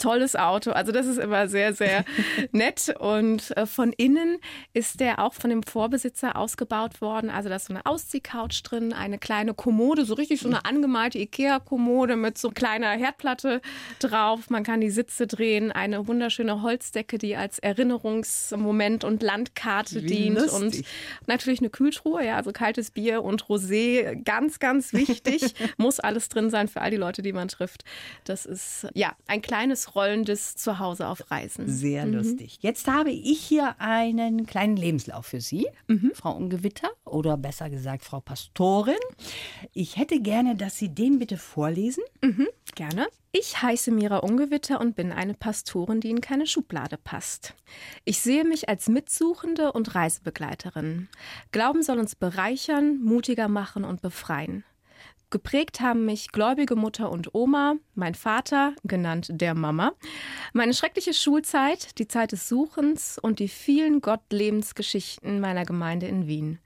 tolles 0.03 0.37
Auto. 0.37 0.73
Also 0.73 0.93
das 0.93 1.07
ist 1.07 1.19
immer 1.19 1.49
sehr, 1.49 1.75
sehr 1.75 2.05
nett. 2.53 2.95
Und 2.99 3.57
äh, 3.57 3.67
von 3.67 3.93
innen 3.93 4.39
ist 4.73 5.01
der 5.01 5.21
auch 5.21 5.35
von 5.35 5.51
dem 5.51 5.63
Vorbesitzer 5.63 6.37
ausgebaut 6.37 7.01
worden. 7.01 7.31
Also 7.31 7.49
da 7.49 7.57
ist 7.57 7.67
so 7.67 7.75
eine 7.75 7.87
Ausziehcouch 7.87 8.63
drin, 8.65 8.93
eine 8.93 9.19
kleine 9.19 9.55
Kommode, 9.55 10.05
so 10.05 10.15
richtig 10.15 10.41
so 10.41 10.49
eine 10.49 10.65
angemalte 10.65 11.19
Ikea-Kommode 11.19 12.17
mit 12.17 12.37
so 12.37 12.51
kleiner 12.51 12.91
Herdplatte 12.91 13.61
drauf. 14.01 14.51
Man 14.51 14.65
kann 14.65 14.81
die 14.81 14.91
Sitze 14.91 15.27
drehen, 15.27 15.71
eine 15.71 16.09
wunderschöne 16.09 16.63
Holzdecke, 16.63 17.19
die 17.19 17.37
als 17.37 17.59
Erinnerungsmoment 17.61 19.05
und 19.05 19.23
Landkarte 19.23 20.03
Wie 20.03 20.07
dient. 20.07 20.39
Und 20.53 20.83
natürlich 21.27 21.61
eine 21.61 21.71
Kühltruhe, 21.71 22.25
ja, 22.25 22.37
also 22.37 22.53
kaltes 22.53 22.91
Bier 22.91 23.23
und 23.23 23.45
Rosé, 23.45 24.23
ganz, 24.23 24.59
ganz 24.59 24.93
wichtig. 24.93 25.43
Muss 25.77 26.01
alles 26.01 26.29
drin 26.29 26.51
sein 26.51 26.69
für 26.69 26.81
all 26.81 26.91
die 26.91 26.97
Leute, 26.97 27.23
die 27.23 27.33
man 27.33 27.49
trifft. 27.49 27.85
Das 28.25 28.47
ist 28.47 28.87
ja 28.95 29.15
ein 29.27 29.43
kleines 29.43 29.95
rollendes 29.95 30.55
Zuhause 30.57 31.07
auf 31.07 31.31
Reisen. 31.31 31.69
Sehr 31.69 32.07
mhm. 32.07 32.15
lustig. 32.15 32.59
Jetzt 32.61 32.87
habe 32.87 33.11
ich 33.11 33.41
hier 33.41 33.81
einen 33.81 34.47
kleinen 34.47 34.77
Lebenslauf 34.77 35.27
für 35.27 35.41
Sie, 35.41 35.67
mhm. 35.89 36.13
Frau 36.15 36.37
Ungewitter 36.37 36.91
oder 37.05 37.37
besser 37.37 37.71
gesagt 37.71 38.05
Frau 38.05 38.21
Pastorin. 38.21 38.95
Ich 39.73 39.97
hätte 39.97 40.21
gerne, 40.21 40.57
dass 40.57 40.77
Sie 40.77 40.89
den 40.89 41.19
bitte 41.19 41.37
vorlesen? 41.37 42.03
Mhm, 42.23 42.49
gerne. 42.75 43.07
Ich 43.35 43.63
heiße 43.63 43.91
Mira 43.93 44.19
Ungewitter 44.19 44.79
und 44.79 44.95
bin 44.95 45.11
eine 45.11 45.33
Pastorin, 45.33 46.01
die 46.01 46.11
in 46.11 46.21
keine 46.21 46.47
Schublade 46.47 46.99
passt. 46.99 47.55
Ich 48.05 48.21
sehe 48.21 48.45
mich 48.45 48.69
als 48.69 48.91
Mitsuchende 48.91 49.73
und 49.73 49.95
Reisebegleiterin. 49.95 51.09
Glauben 51.51 51.83
soll 51.83 51.99
uns 51.99 52.15
bereichern, 52.15 52.99
mutiger 53.03 53.49
machen 53.49 53.85
und 53.85 54.03
befreien. 54.03 54.65
Geprägt 55.33 55.81
haben 55.81 56.05
mich 56.05 56.31
gläubige 56.31 56.77
Mutter 56.77 57.11
und 57.11 57.35
Oma, 57.35 57.77
mein 57.95 58.15
Vater, 58.15 58.75
genannt 58.85 59.29
der 59.31 59.55
Mama, 59.55 59.95
meine 60.53 60.75
schreckliche 60.75 61.15
Schulzeit, 61.15 61.99
die 61.99 62.07
Zeit 62.07 62.33
des 62.33 62.49
Suchens 62.49 63.19
und 63.19 63.39
die 63.39 63.49
vielen 63.49 64.03
Gottlebensgeschichten 64.03 65.41
meiner 65.41 65.65
Gemeinde 65.65 66.07
in 66.07 66.27
Wien. 66.27 66.59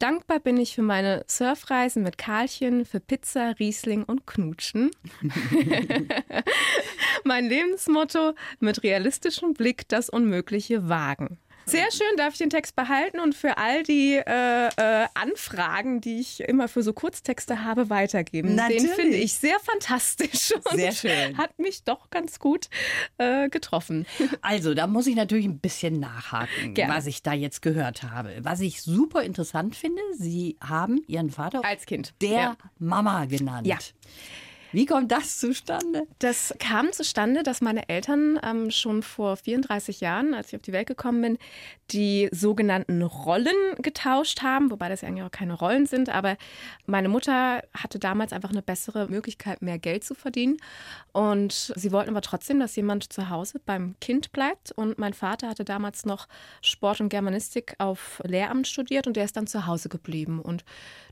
Dankbar 0.00 0.40
bin 0.40 0.56
ich 0.56 0.74
für 0.74 0.82
meine 0.82 1.24
Surfreisen 1.28 2.02
mit 2.02 2.18
Karlchen, 2.18 2.84
für 2.84 2.98
Pizza, 2.98 3.54
Riesling 3.60 4.02
und 4.02 4.26
Knutschen. 4.26 4.90
mein 7.24 7.48
Lebensmotto, 7.48 8.34
mit 8.58 8.82
realistischem 8.82 9.54
Blick 9.54 9.88
das 9.88 10.10
Unmögliche 10.10 10.88
wagen. 10.88 11.38
Sehr 11.68 11.90
schön, 11.92 12.16
darf 12.16 12.32
ich 12.32 12.38
den 12.38 12.50
Text 12.50 12.74
behalten 12.76 13.20
und 13.20 13.34
für 13.34 13.58
all 13.58 13.82
die 13.82 14.14
äh, 14.14 14.68
äh, 14.68 15.06
Anfragen, 15.14 16.00
die 16.00 16.20
ich 16.20 16.40
immer 16.40 16.68
für 16.68 16.82
so 16.82 16.92
Kurztexte 16.92 17.64
habe, 17.64 17.90
weitergeben. 17.90 18.54
Natürlich. 18.54 18.82
Den 18.82 18.90
finde 18.94 19.16
ich 19.16 19.34
sehr 19.34 19.58
fantastisch 19.60 20.52
und 20.70 20.76
sehr 20.76 20.92
schön. 20.92 21.36
hat 21.36 21.58
mich 21.58 21.84
doch 21.84 22.10
ganz 22.10 22.38
gut 22.38 22.68
äh, 23.18 23.48
getroffen. 23.48 24.06
Also, 24.40 24.72
da 24.72 24.86
muss 24.86 25.06
ich 25.06 25.16
natürlich 25.16 25.46
ein 25.46 25.58
bisschen 25.58 26.00
nachhaken, 26.00 26.74
Gerne. 26.74 26.94
was 26.94 27.06
ich 27.06 27.22
da 27.22 27.32
jetzt 27.32 27.60
gehört 27.60 28.02
habe. 28.02 28.36
Was 28.40 28.60
ich 28.60 28.82
super 28.82 29.22
interessant 29.22 29.76
finde, 29.76 30.00
Sie 30.16 30.56
haben 30.60 31.02
Ihren 31.06 31.30
Vater 31.30 31.64
als 31.64 31.86
Kind 31.86 32.14
der 32.20 32.30
ja. 32.30 32.56
Mama 32.78 33.24
genannt. 33.26 33.66
Ja. 33.66 33.78
Wie 34.70 34.84
kommt 34.84 35.10
das 35.10 35.38
zustande? 35.38 36.06
Das 36.18 36.54
kam 36.58 36.92
zustande, 36.92 37.42
dass 37.42 37.60
meine 37.62 37.88
Eltern 37.88 38.38
ähm, 38.42 38.70
schon 38.70 39.02
vor 39.02 39.36
34 39.36 40.00
Jahren, 40.00 40.34
als 40.34 40.48
ich 40.48 40.56
auf 40.56 40.62
die 40.62 40.72
Welt 40.72 40.86
gekommen 40.86 41.22
bin, 41.22 41.38
die 41.90 42.28
sogenannten 42.32 43.00
Rollen 43.02 43.56
getauscht 43.78 44.42
haben, 44.42 44.70
wobei 44.70 44.90
das 44.90 45.00
ja 45.00 45.08
eigentlich 45.08 45.24
auch 45.24 45.30
keine 45.30 45.54
Rollen 45.54 45.86
sind. 45.86 46.10
Aber 46.10 46.36
meine 46.86 47.08
Mutter 47.08 47.62
hatte 47.72 47.98
damals 47.98 48.34
einfach 48.34 48.50
eine 48.50 48.60
bessere 48.60 49.08
Möglichkeit, 49.08 49.62
mehr 49.62 49.78
Geld 49.78 50.04
zu 50.04 50.14
verdienen. 50.14 50.58
Und 51.12 51.72
sie 51.74 51.90
wollten 51.90 52.10
aber 52.10 52.20
trotzdem, 52.20 52.60
dass 52.60 52.76
jemand 52.76 53.10
zu 53.10 53.30
Hause 53.30 53.60
beim 53.64 53.94
Kind 54.00 54.32
bleibt. 54.32 54.72
Und 54.72 54.98
mein 54.98 55.14
Vater 55.14 55.48
hatte 55.48 55.64
damals 55.64 56.04
noch 56.04 56.28
Sport 56.60 57.00
und 57.00 57.08
Germanistik 57.08 57.74
auf 57.78 58.20
Lehramt 58.24 58.68
studiert 58.68 59.06
und 59.06 59.16
der 59.16 59.24
ist 59.24 59.36
dann 59.36 59.46
zu 59.46 59.66
Hause 59.66 59.88
geblieben 59.88 60.40
und 60.40 60.64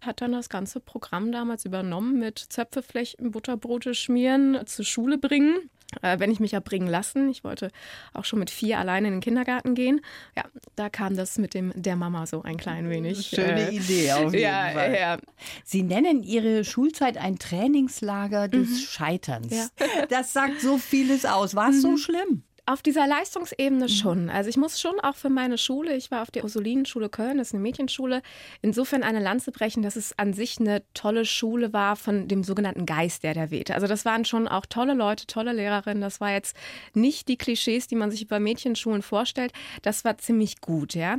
hat 0.03 0.21
dann 0.21 0.33
das 0.33 0.51
ganze 0.51 0.81
Programm 0.81 1.33
damals 1.33 1.65
übernommen 1.65 2.19
mit 2.19 2.39
Zöpfe 2.39 2.83
flechten, 2.83 3.35
Butterbrote 3.47 3.95
schmieren, 3.95 4.59
zur 4.67 4.85
Schule 4.85 5.19
bringen 5.19 5.71
äh, 6.03 6.19
wenn 6.19 6.33
ich 6.33 6.41
mich 6.41 6.53
erbringen 6.53 6.89
lassen. 6.89 7.29
Ich 7.31 7.45
wollte 7.45 7.71
auch 8.13 8.25
schon 8.25 8.41
mit 8.41 8.51
vier 8.51 8.79
alleine 8.79 9.07
in 9.07 9.15
den 9.15 9.21
Kindergarten 9.21 9.77
gehen. 9.77 10.01
Ja, 10.37 10.43
da 10.75 10.89
kam 10.89 11.17
das 11.17 11.39
mit 11.39 11.55
dem 11.55 11.73
der 11.77 11.95
Mama 11.95 12.27
so 12.27 12.43
ein 12.43 12.57
klein 12.57 12.91
wenig. 12.91 13.29
Schöne 13.29 13.71
äh, 13.71 13.75
Idee 13.75 14.13
auf 14.13 14.33
jeden 14.33 14.43
ja, 14.43 14.71
Fall. 14.73 14.97
Ja. 14.99 15.19
Sie 15.65 15.85
nennen 15.85 16.25
Ihre 16.25 16.65
Schulzeit 16.65 17.17
ein 17.17 17.39
Trainingslager 17.39 18.49
des 18.49 18.69
mhm. 18.69 18.75
Scheiterns. 18.75 19.55
Ja. 19.55 19.69
Das 20.09 20.33
sagt 20.33 20.61
so 20.61 20.77
vieles 20.77 21.25
aus. 21.25 21.55
War 21.55 21.71
es 21.71 21.77
mhm. 21.77 21.81
so 21.81 21.97
schlimm? 21.97 22.43
Auf 22.69 22.83
dieser 22.83 23.07
Leistungsebene 23.07 23.85
mhm. 23.85 23.89
schon. 23.89 24.29
Also 24.29 24.51
ich 24.51 24.57
muss 24.57 24.81
schon 24.81 24.99
auch 24.99 25.15
für 25.15 25.31
meine 25.31 25.57
Schule, 25.57 25.95
ich 25.95 26.11
war 26.11 26.23
auf 26.23 26.33
der 26.33 26.43
Ursulinenschule 26.43 27.09
Köln, 27.09 27.39
das 27.39 27.49
ist 27.49 27.55
eine 27.55 27.63
Mädchenschule, 27.63 28.23
insofern 28.61 29.05
eine 29.05 29.21
Lanze 29.21 29.53
brechen, 29.53 29.85
dass 29.85 29.95
es 29.95 30.19
an 30.19 30.33
sich 30.33 30.59
eine 30.59 30.83
tolle 30.93 31.25
Schule 31.27 31.73
war 31.73 31.95
von 31.95 32.27
dem 32.27 32.43
sogenannten 32.43 32.85
Geist, 32.85 33.23
der 33.23 33.35
da 33.35 33.53
wehte. 33.53 33.77
Also 33.77 33.87
das 33.87 34.05
waren 34.05 34.25
schon 34.25 34.49
auch 34.49 34.67
tolle 34.67 34.95
Leute, 34.95 35.29
tolle 35.29 35.53
Lehrerinnen. 35.53 36.01
Das 36.01 36.21
war 36.21 36.33
jetzt 36.33 36.57
nicht 36.93 37.29
die 37.29 37.39
Klischees, 37.39 37.87
die 37.87 37.95
man 37.95 38.11
sich 38.11 38.23
über 38.23 38.41
Mädchenschulen 38.41 39.03
vorstellt. 39.03 39.53
Das 39.83 40.05
war 40.05 40.19
ziemlich 40.19 40.61
gut, 40.61 40.95
ja. 40.95 41.19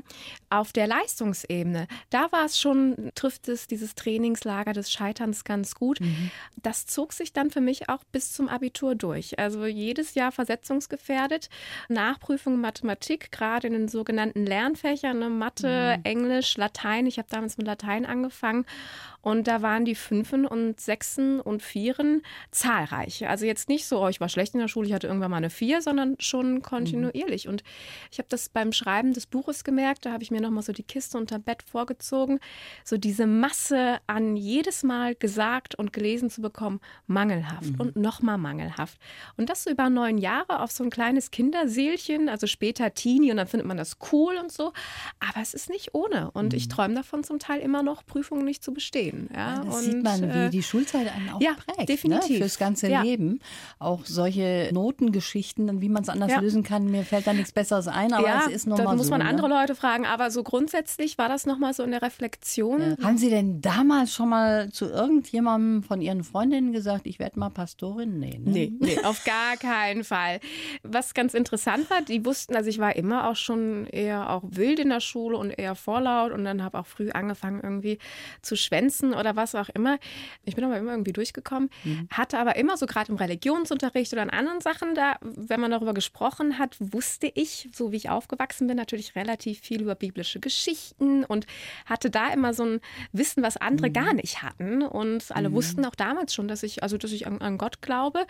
Auf 0.49 0.73
der 0.73 0.87
Leistungsebene, 0.87 1.87
da 2.09 2.29
war 2.33 2.43
es 2.43 2.59
schon, 2.59 3.11
trifft 3.15 3.47
es 3.47 3.67
dieses 3.67 3.95
Trainingslager 3.95 4.73
des 4.73 4.91
Scheiterns 4.91 5.45
ganz 5.45 5.75
gut. 5.75 6.01
Mhm. 6.01 6.29
Das 6.61 6.87
zog 6.87 7.13
sich 7.13 7.31
dann 7.31 7.51
für 7.51 7.61
mich 7.61 7.87
auch 7.87 8.03
bis 8.11 8.33
zum 8.33 8.49
Abitur 8.49 8.95
durch. 8.95 9.39
Also 9.39 9.65
jedes 9.65 10.13
Jahr 10.13 10.33
versetzungsgefährdet 10.33 11.36
gearbeitet. 11.37 11.49
Nachprüfung 11.89 12.59
Mathematik, 12.59 13.31
gerade 13.31 13.67
in 13.67 13.73
den 13.73 13.87
sogenannten 13.87 14.45
Lernfächern, 14.45 15.19
ne? 15.19 15.29
Mathe, 15.29 15.97
mhm. 15.97 16.03
Englisch, 16.03 16.57
Latein. 16.57 17.05
Ich 17.05 17.17
habe 17.17 17.27
damals 17.29 17.57
mit 17.57 17.67
Latein 17.67 18.05
angefangen 18.05 18.65
und 19.27 19.47
da 19.47 19.61
waren 19.61 19.83
die 19.83 19.95
Fünfen 19.95 20.45
und 20.45 20.79
Sechsen 20.79 21.41
und 21.41 21.61
Vieren 21.61 22.21
zahlreich. 22.51 23.27
Also 23.27 23.45
jetzt 23.45 23.67
nicht 23.67 23.85
so, 23.85 24.01
oh, 24.01 24.07
ich 24.07 24.21
war 24.21 24.29
schlecht 24.29 24.53
in 24.53 24.61
der 24.61 24.67
Schule, 24.67 24.87
ich 24.87 24.93
hatte 24.93 25.07
irgendwann 25.07 25.31
mal 25.31 25.37
eine 25.37 25.49
Vier, 25.49 25.81
sondern 25.81 26.15
schon 26.19 26.61
kontinuierlich. 26.61 27.45
Mhm. 27.45 27.51
Und 27.51 27.63
ich 28.09 28.19
habe 28.19 28.29
das 28.29 28.49
beim 28.49 28.71
Schreiben 28.71 29.13
des 29.13 29.25
Buches 29.25 29.63
gemerkt, 29.63 30.05
da 30.05 30.13
habe 30.13 30.23
ich 30.23 30.31
mir 30.31 30.39
nochmal 30.39 30.63
so 30.63 30.71
die 30.71 30.83
Kiste 30.83 31.17
unter 31.17 31.39
Bett 31.39 31.63
vorgezogen. 31.63 32.39
So 32.85 32.97
diese 32.97 33.27
Masse 33.27 33.97
an 34.07 34.37
jedes 34.37 34.83
Mal 34.83 35.15
gesagt 35.15 35.75
und 35.75 35.91
gelesen 35.91 36.29
zu 36.29 36.41
bekommen, 36.41 36.79
mangelhaft 37.07 37.73
mhm. 37.73 37.81
und 37.81 37.95
nochmal 37.97 38.37
mangelhaft. 38.37 38.97
Und 39.35 39.49
das 39.49 39.65
so 39.65 39.69
über 39.69 39.89
neun 39.89 40.17
Jahre 40.17 40.61
auf 40.61 40.71
so 40.71 40.85
ein 40.85 40.89
kleines 40.89 41.26
kleines 41.27 41.31
Kinderseelchen, 41.31 42.29
also 42.29 42.47
später 42.47 42.93
Teenie 42.93 43.31
und 43.31 43.37
dann 43.37 43.47
findet 43.47 43.67
man 43.67 43.77
das 43.77 43.97
cool 44.11 44.35
und 44.41 44.51
so. 44.51 44.73
Aber 45.19 45.41
es 45.41 45.53
ist 45.53 45.69
nicht 45.69 45.93
ohne. 45.93 46.31
Und 46.31 46.53
mhm. 46.53 46.57
ich 46.57 46.67
träume 46.67 46.95
davon 46.95 47.23
zum 47.23 47.39
Teil 47.39 47.61
immer 47.61 47.83
noch, 47.83 48.05
Prüfungen 48.05 48.45
nicht 48.45 48.63
zu 48.63 48.73
bestehen. 48.73 49.29
Ja, 49.33 49.55
ja 49.55 49.63
das 49.63 49.75
und, 49.75 49.83
sieht 49.83 50.03
man, 50.03 50.21
wie 50.21 50.45
äh, 50.45 50.49
die 50.49 50.63
Schulzeit 50.63 51.07
einen 51.13 51.29
auch 51.29 51.41
ja, 51.41 51.53
prägt. 51.53 51.79
Ne, 51.79 51.85
definitiv. 51.85 52.29
Ne? 52.29 52.37
Fürs 52.37 52.57
ganze 52.57 52.89
ja. 52.89 53.01
Leben. 53.01 53.39
Auch 53.79 54.05
solche 54.05 54.69
Notengeschichten, 54.73 55.81
wie 55.81 55.89
man 55.89 56.03
es 56.03 56.09
anders 56.09 56.41
lösen 56.41 56.63
kann. 56.63 56.89
Mir 56.89 57.03
fällt 57.03 57.27
da 57.27 57.33
nichts 57.33 57.51
Besseres 57.51 57.87
ein, 57.87 58.13
aber 58.13 58.45
es 58.47 58.53
ist 58.53 58.67
nochmal 58.67 58.85
so. 58.85 58.91
Da 58.91 58.97
muss 58.97 59.09
man 59.09 59.21
ne? 59.21 59.27
andere 59.27 59.47
Leute 59.47 59.75
fragen. 59.75 60.05
Aber 60.05 60.31
so 60.31 60.43
grundsätzlich 60.43 61.17
war 61.17 61.29
das 61.29 61.45
nochmal 61.45 61.73
so 61.73 61.83
in 61.83 61.91
der 61.91 62.01
Reflexion. 62.01 62.97
Haben 63.01 63.17
Sie 63.17 63.29
denn 63.29 63.61
damals 63.61 64.13
schon 64.13 64.29
mal 64.29 64.69
zu 64.71 64.85
irgendjemandem 64.85 65.83
von 65.83 66.01
Ihren 66.01 66.23
Freundinnen 66.23 66.71
gesagt, 66.71 67.07
ich 67.07 67.19
werde 67.19 67.39
mal 67.39 67.49
Pastorin? 67.49 68.19
Nee, 68.19 68.39
ne? 68.39 68.51
nee, 68.51 68.73
nee, 68.79 68.99
auf 69.03 69.23
gar 69.23 69.57
keinen 69.57 70.03
Fall. 70.03 70.39
Was 70.83 71.13
ganz 71.17 71.33
interessant 71.33 71.89
war, 71.89 72.03
die 72.03 72.23
wussten, 72.25 72.55
also 72.55 72.69
ich 72.69 72.77
war 72.77 72.95
immer 72.95 73.27
auch 73.27 73.35
schon 73.35 73.87
eher 73.87 74.29
auch 74.29 74.43
wild 74.45 74.79
in 74.79 74.89
der 74.89 74.99
Schule 74.99 75.35
und 75.35 75.49
eher 75.49 75.73
vorlaut 75.73 76.31
und 76.31 76.45
dann 76.45 76.63
habe 76.63 76.77
auch 76.77 76.85
früh 76.85 77.09
angefangen 77.09 77.59
irgendwie 77.63 77.97
zu 78.43 78.55
schwänzen 78.55 79.15
oder 79.15 79.35
was 79.35 79.55
auch 79.55 79.67
immer. 79.69 79.97
Ich 80.45 80.55
bin 80.55 80.63
aber 80.63 80.77
immer 80.77 80.91
irgendwie 80.91 81.13
durchgekommen, 81.13 81.71
mhm. 81.83 82.07
hatte 82.11 82.37
aber 82.37 82.55
immer 82.55 82.77
so 82.77 82.85
gerade 82.85 83.11
im 83.11 83.17
Religionsunterricht 83.17 84.13
oder 84.13 84.21
in 84.21 84.29
anderen 84.29 84.61
Sachen 84.61 84.93
da, 84.93 85.17
wenn 85.21 85.59
man 85.59 85.71
darüber 85.71 85.95
gesprochen 85.95 86.59
hat, 86.59 86.77
wusste 86.79 87.31
ich, 87.33 87.67
so 87.73 87.91
wie 87.91 87.95
ich 87.95 88.11
aufgewachsen 88.11 88.67
bin, 88.67 88.77
natürlich 88.77 89.15
relativ 89.15 89.59
viel 89.61 89.81
über 89.81 89.95
biblische 89.95 90.39
Geschichten 90.39 91.23
und 91.23 91.47
hatte 91.87 92.11
da 92.11 92.31
immer 92.31 92.53
so 92.53 92.63
ein 92.63 92.79
Wissen, 93.11 93.41
was 93.41 93.57
andere 93.57 93.89
mhm. 93.89 93.93
gar 93.93 94.13
nicht 94.13 94.43
hatten 94.43 94.83
und 94.83 95.35
alle 95.35 95.49
mhm. 95.49 95.53
wussten 95.55 95.83
auch 95.83 95.95
damals 95.95 96.35
schon, 96.35 96.47
dass 96.47 96.61
ich 96.61 96.83
also 96.83 96.99
dass 96.99 97.11
ich 97.11 97.25
an, 97.25 97.41
an 97.41 97.57
Gott 97.57 97.81
glaube 97.81 98.27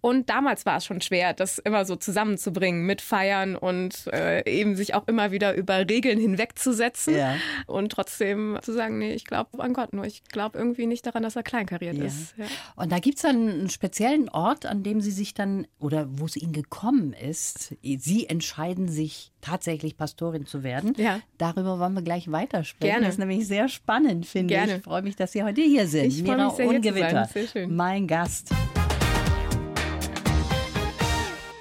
und 0.00 0.30
damals 0.30 0.64
war 0.64 0.78
es 0.78 0.86
schon 0.86 1.02
schwer, 1.02 1.34
das 1.34 1.58
immer 1.58 1.84
so 1.84 1.96
zusammenzubringen 2.36 2.84
mit 2.86 3.00
Feiern 3.00 3.56
und 3.56 4.06
äh, 4.12 4.48
eben 4.50 4.76
sich 4.76 4.94
auch 4.94 5.06
immer 5.08 5.30
wieder 5.30 5.54
über 5.54 5.78
Regeln 5.88 6.18
hinwegzusetzen 6.18 7.16
ja. 7.16 7.36
und 7.66 7.92
trotzdem 7.92 8.58
zu 8.62 8.72
sagen, 8.72 8.98
nee, 8.98 9.12
ich 9.12 9.24
glaube 9.24 9.62
an 9.62 9.72
Gott, 9.72 9.92
nur 9.92 10.04
ich 10.04 10.24
glaube 10.24 10.58
irgendwie 10.58 10.86
nicht 10.86 11.06
daran, 11.06 11.22
dass 11.22 11.36
er 11.36 11.42
kleinkariert 11.42 11.96
ja. 11.96 12.04
ist. 12.04 12.34
Ja. 12.36 12.46
Und 12.76 12.92
da 12.92 12.98
gibt 12.98 13.16
es 13.16 13.22
dann 13.22 13.48
einen 13.48 13.70
speziellen 13.70 14.28
Ort, 14.28 14.66
an 14.66 14.82
dem 14.82 15.00
Sie 15.00 15.10
sich 15.10 15.34
dann 15.34 15.66
oder 15.78 16.06
wo 16.10 16.26
es 16.26 16.36
Ihnen 16.36 16.52
gekommen 16.52 17.12
ist. 17.12 17.74
Sie 17.82 18.26
entscheiden 18.26 18.88
sich 18.88 19.32
tatsächlich 19.40 19.96
Pastorin 19.96 20.46
zu 20.46 20.62
werden. 20.62 20.94
Ja. 20.96 21.20
Darüber 21.38 21.78
wollen 21.78 21.94
wir 21.94 22.02
gleich 22.02 22.30
weitersprechen. 22.30 22.92
Gerne. 22.92 23.06
Das 23.06 23.14
ist 23.14 23.18
nämlich 23.18 23.46
sehr 23.46 23.68
spannend, 23.68 24.26
finde 24.26 24.54
ich. 24.54 24.76
Ich 24.76 24.82
freue 24.82 25.02
mich, 25.02 25.16
dass 25.16 25.32
Sie 25.32 25.42
heute 25.42 25.62
hier 25.62 25.86
sind. 25.86 26.06
Ich 26.06 26.22
freue 26.22 26.44
mich 26.44 26.54
sehr, 26.54 26.68
Ungewitter, 26.68 27.26
hier 27.32 27.46
zu 27.46 27.52
sein. 27.52 27.74
mein 27.74 28.06
Gast. 28.06 28.50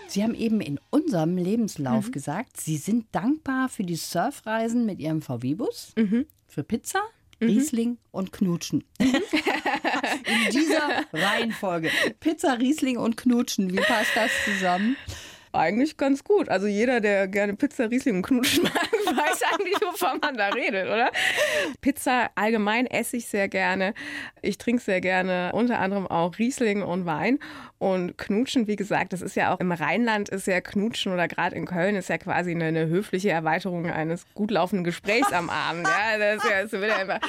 Sie 0.10 0.24
haben 0.24 0.34
eben 0.34 0.60
in 0.60 0.80
unserem 0.90 1.38
Lebenslauf 1.38 2.08
mhm. 2.08 2.12
gesagt, 2.12 2.60
Sie 2.60 2.78
sind 2.78 3.06
dankbar 3.12 3.70
für 3.70 3.84
die 3.84 3.96
Surfreisen 3.96 4.86
mit 4.86 5.00
Ihrem 5.00 5.22
VW-Bus, 5.22 5.94
mhm. 5.98 6.26
für 6.48 6.64
Pizza, 6.64 7.00
mhm. 7.40 7.48
Riesling 7.48 7.98
und 8.12 8.32
Knutschen. 8.32 8.84
Mhm. 9.00 9.16
in 10.26 10.52
dieser 10.52 11.06
Reihenfolge. 11.14 11.92
Pizza, 12.20 12.54
Riesling 12.54 12.98
und 12.98 13.18
Knutschen. 13.18 13.72
Wie 13.72 13.78
passt 13.78 14.12
das 14.16 14.32
zusammen? 14.46 14.96
Eigentlich 15.52 15.98
ganz 15.98 16.24
gut. 16.24 16.50
Also 16.50 16.68
jeder, 16.68 17.02
der 17.02 17.28
gerne 17.28 17.56
Pizza, 17.56 17.90
Riesling 17.90 18.18
und 18.18 18.22
Knutschen 18.22 18.64
mag, 18.64 18.89
weiß 19.20 19.44
eigentlich, 19.54 19.82
wovon 19.82 20.20
man 20.20 20.36
da 20.36 20.50
redet, 20.50 20.88
oder? 20.88 21.12
Pizza 21.82 22.30
allgemein 22.36 22.86
esse 22.88 23.18
ich 23.18 23.28
sehr 23.28 23.48
gerne. 23.48 23.94
Ich 24.42 24.58
trinke 24.58 24.82
sehr 24.82 25.02
gerne, 25.02 25.52
unter 25.54 25.80
anderem 25.80 26.08
auch 26.08 26.38
Riesling 26.38 26.82
und 26.82 27.06
Wein. 27.06 27.40
Und 27.80 28.18
Knutschen, 28.18 28.68
wie 28.68 28.76
gesagt, 28.76 29.14
das 29.14 29.22
ist 29.22 29.36
ja 29.36 29.54
auch 29.54 29.60
im 29.62 29.72
Rheinland 29.72 30.28
ist 30.28 30.48
ja 30.48 30.60
Knutschen 30.60 31.14
oder 31.14 31.30
gerade 31.30 31.56
in 31.56 31.66
Köln 31.66 31.96
ist 31.96 32.10
ja 32.10 32.18
quasi 32.18 32.52
eine, 32.52 32.66
eine, 32.66 32.88
höfliche 32.88 33.30
Erweiterung 33.30 33.90
eines 33.90 34.26
gut 34.34 34.52
laufenden 34.52 34.84
Gesprächs 34.84 35.32
am 35.32 35.50
Abend. 35.50 35.88
Ja, 35.88 36.18
das 36.18 36.44
ist 36.44 36.50
ja, 36.50 36.62
das 36.64 36.72
wird 36.74 36.92
einfach, 36.92 37.20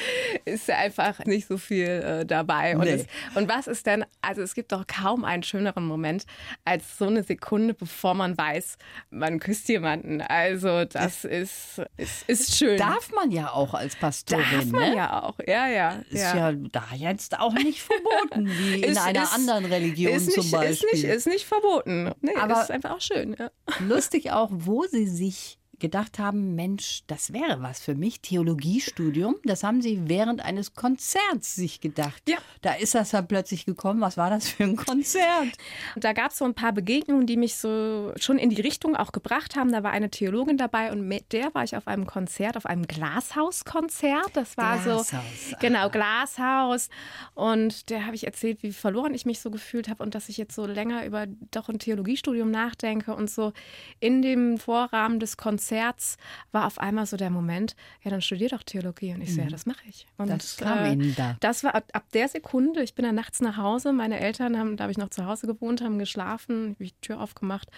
ist 0.43 0.67
ja 0.67 0.75
einfach 0.75 1.19
nicht 1.25 1.47
so 1.47 1.57
viel 1.57 1.87
äh, 1.87 2.25
dabei. 2.25 2.75
Und, 2.75 2.83
nee. 2.83 2.91
es, 2.91 3.05
und 3.35 3.47
was 3.47 3.67
ist 3.67 3.85
denn, 3.85 4.03
also 4.21 4.41
es 4.41 4.53
gibt 4.53 4.73
doch 4.73 4.85
kaum 4.87 5.23
einen 5.23 5.43
schöneren 5.43 5.85
Moment 5.85 6.25
als 6.65 6.97
so 6.97 7.07
eine 7.07 7.23
Sekunde, 7.23 7.73
bevor 7.73 8.13
man 8.13 8.37
weiß, 8.37 8.77
man 9.09 9.39
küsst 9.39 9.69
jemanden. 9.69 10.19
Also 10.21 10.83
das 10.83 11.23
ist, 11.23 11.80
ist, 11.97 12.27
ist 12.27 12.57
schön. 12.57 12.77
Darf 12.77 13.11
man 13.11 13.31
ja 13.31 13.51
auch 13.51 13.73
als 13.73 13.95
Pastorin. 13.95 14.45
Darf 14.51 14.65
man 14.65 14.89
ne? 14.89 14.95
ja 14.95 15.23
auch, 15.23 15.37
ja, 15.47 15.67
ja. 15.67 16.01
Ist 16.09 16.21
ja, 16.21 16.51
ja 16.51 16.57
da 16.71 16.83
jetzt 16.95 17.39
auch 17.39 17.53
nicht 17.53 17.81
verboten, 17.81 18.47
wie 18.47 18.75
in 18.83 18.97
einer 18.97 19.23
ist, 19.23 19.33
anderen 19.33 19.65
Religion 19.65 20.19
zum 20.19 20.51
Beispiel. 20.51 20.89
Ist 20.89 20.93
nicht, 20.93 21.03
ist 21.03 21.27
nicht 21.27 21.45
verboten. 21.45 22.11
Nee, 22.21 22.35
Aber 22.35 22.61
ist 22.61 22.71
einfach 22.71 22.91
auch 22.91 23.01
schön. 23.01 23.35
Ja. 23.37 23.51
Lustig 23.79 24.31
auch, 24.31 24.49
wo 24.51 24.85
sie 24.85 25.07
sich 25.07 25.60
gedacht 25.81 26.19
haben, 26.19 26.55
Mensch, 26.55 27.01
das 27.07 27.33
wäre 27.33 27.61
was 27.61 27.81
für 27.81 27.95
mich, 27.95 28.21
Theologiestudium. 28.21 29.35
Das 29.43 29.63
haben 29.63 29.81
sie 29.81 30.07
während 30.07 30.39
eines 30.39 30.75
Konzerts 30.75 31.55
sich 31.55 31.81
gedacht. 31.81 32.21
Ja. 32.29 32.37
Da 32.61 32.73
ist 32.75 32.95
das 32.95 33.09
dann 33.09 33.27
plötzlich 33.27 33.65
gekommen. 33.65 33.99
Was 33.99 34.15
war 34.15 34.29
das 34.29 34.47
für 34.47 34.63
ein 34.63 34.77
Konzert? 34.77 35.49
Da 35.97 36.13
gab 36.13 36.31
es 36.31 36.37
so 36.37 36.45
ein 36.45 36.53
paar 36.53 36.71
Begegnungen, 36.71 37.27
die 37.27 37.35
mich 37.35 37.55
so 37.55 38.13
schon 38.15 38.37
in 38.37 38.49
die 38.49 38.61
Richtung 38.61 38.95
auch 38.95 39.11
gebracht 39.11 39.57
haben. 39.57 39.71
Da 39.71 39.83
war 39.83 39.91
eine 39.91 40.09
Theologin 40.09 40.57
dabei 40.57 40.91
und 40.91 41.05
mit 41.07 41.33
der 41.33 41.53
war 41.53 41.63
ich 41.63 41.75
auf 41.75 41.87
einem 41.87 42.05
Konzert, 42.05 42.55
auf 42.55 42.65
einem 42.65 42.87
Glashaus-Konzert. 42.87 44.29
Das 44.33 44.55
war 44.55 44.77
Glashaus. 44.77 45.09
so, 45.09 45.17
genau, 45.59 45.89
Glashaus. 45.89 46.89
Und 47.33 47.89
der 47.89 48.05
habe 48.05 48.15
ich 48.15 48.25
erzählt, 48.25 48.63
wie 48.63 48.71
verloren 48.71 49.13
ich 49.13 49.25
mich 49.25 49.41
so 49.41 49.51
gefühlt 49.51 49.89
habe 49.89 50.03
und 50.03 50.15
dass 50.15 50.29
ich 50.29 50.37
jetzt 50.37 50.55
so 50.55 50.65
länger 50.65 51.05
über 51.05 51.25
doch 51.49 51.67
ein 51.67 51.79
Theologiestudium 51.79 52.51
nachdenke 52.51 53.15
und 53.15 53.29
so 53.29 53.51
in 53.99 54.21
dem 54.21 54.59
Vorrahmen 54.59 55.19
des 55.19 55.37
Konzerts 55.37 55.70
Konzerts 55.71 56.17
war 56.51 56.67
auf 56.67 56.79
einmal 56.79 57.05
so 57.05 57.15
der 57.15 57.29
Moment, 57.29 57.75
ja, 58.03 58.11
dann 58.11 58.21
studier 58.21 58.49
doch 58.49 58.63
Theologie. 58.63 59.13
Und 59.13 59.21
ich 59.21 59.33
so, 59.33 59.39
ja, 59.39 59.45
mhm. 59.45 59.51
das 59.51 59.65
mache 59.65 59.79
ich. 59.87 60.05
Und 60.17 60.29
das 60.29 60.57
kam 60.57 60.79
äh, 60.79 60.93
Ihnen 60.93 61.15
da. 61.15 61.37
Das 61.39 61.63
war 61.63 61.75
ab, 61.75 61.85
ab, 61.93 62.03
der 62.13 62.27
Sekunde, 62.27 62.83
ich 62.83 62.93
bin 62.93 63.05
dann 63.05 63.15
nachts 63.15 63.39
nach 63.39 63.57
Hause, 63.57 63.93
meine 63.93 64.19
Eltern 64.19 64.57
haben, 64.57 64.75
da 64.75 64.83
habe 64.83 64.91
ich 64.91 64.97
noch 64.97 65.09
zu 65.09 65.25
Hause 65.25 65.47
gewohnt, 65.47 65.81
haben 65.81 65.97
geschlafen, 65.97 66.71
habe 66.73 66.83
ich 66.83 66.93
die 66.93 67.01
Tür 67.01 67.21
aufgemacht, 67.21 67.69